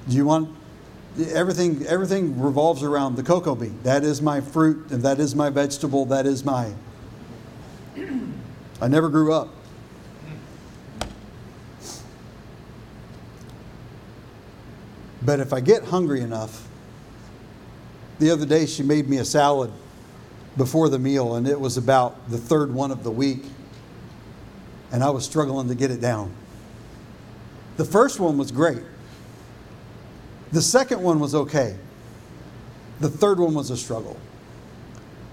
[0.07, 0.55] Do you want
[1.31, 3.79] everything everything revolves around the cocoa bean.
[3.83, 6.05] That is my fruit, and that is my vegetable.
[6.05, 6.73] That is my.
[8.81, 9.49] I never grew up.
[15.21, 16.67] But if I get hungry enough,
[18.19, 19.71] the other day she made me a salad
[20.57, 23.43] before the meal, and it was about the third one of the week,
[24.91, 26.31] and I was struggling to get it down.
[27.77, 28.81] The first one was great.
[30.51, 31.75] The second one was okay.
[32.99, 34.17] The third one was a struggle.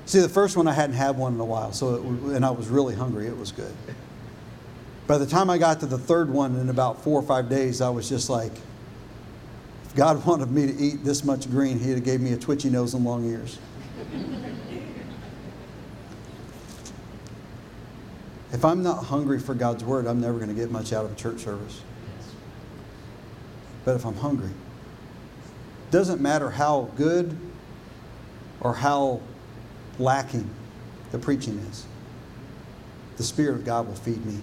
[0.04, 2.02] See, the first one I hadn't had one in a while, so it,
[2.36, 3.26] and I was really hungry.
[3.26, 3.74] It was good.
[5.06, 7.80] By the time I got to the third one in about four or five days,
[7.80, 8.52] I was just like,
[9.84, 12.70] if God wanted me to eat this much green, He'd have gave me a twitchy
[12.70, 13.58] nose and long ears.
[18.52, 21.12] if I'm not hungry for God's word, I'm never going to get much out of
[21.12, 21.82] a church service.
[23.84, 24.50] But if I'm hungry,
[25.90, 27.36] doesn't matter how good
[28.60, 29.20] or how
[29.98, 30.48] lacking
[31.12, 31.86] the preaching is.
[33.16, 34.40] The Spirit of God will feed me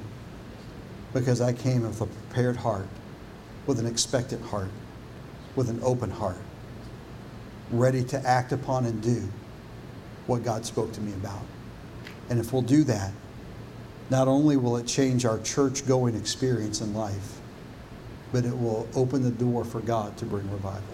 [1.14, 2.88] because I came with a prepared heart,
[3.68, 4.70] with an expectant heart,
[5.56, 6.42] with an open heart,
[7.72, 9.28] ready to act upon and do
[10.26, 11.44] what God spoke to me about.
[12.30, 13.12] And if we'll do that,
[14.10, 17.40] not only will it change our church going experience in life,
[18.32, 20.93] but it will open the door for God to bring revival.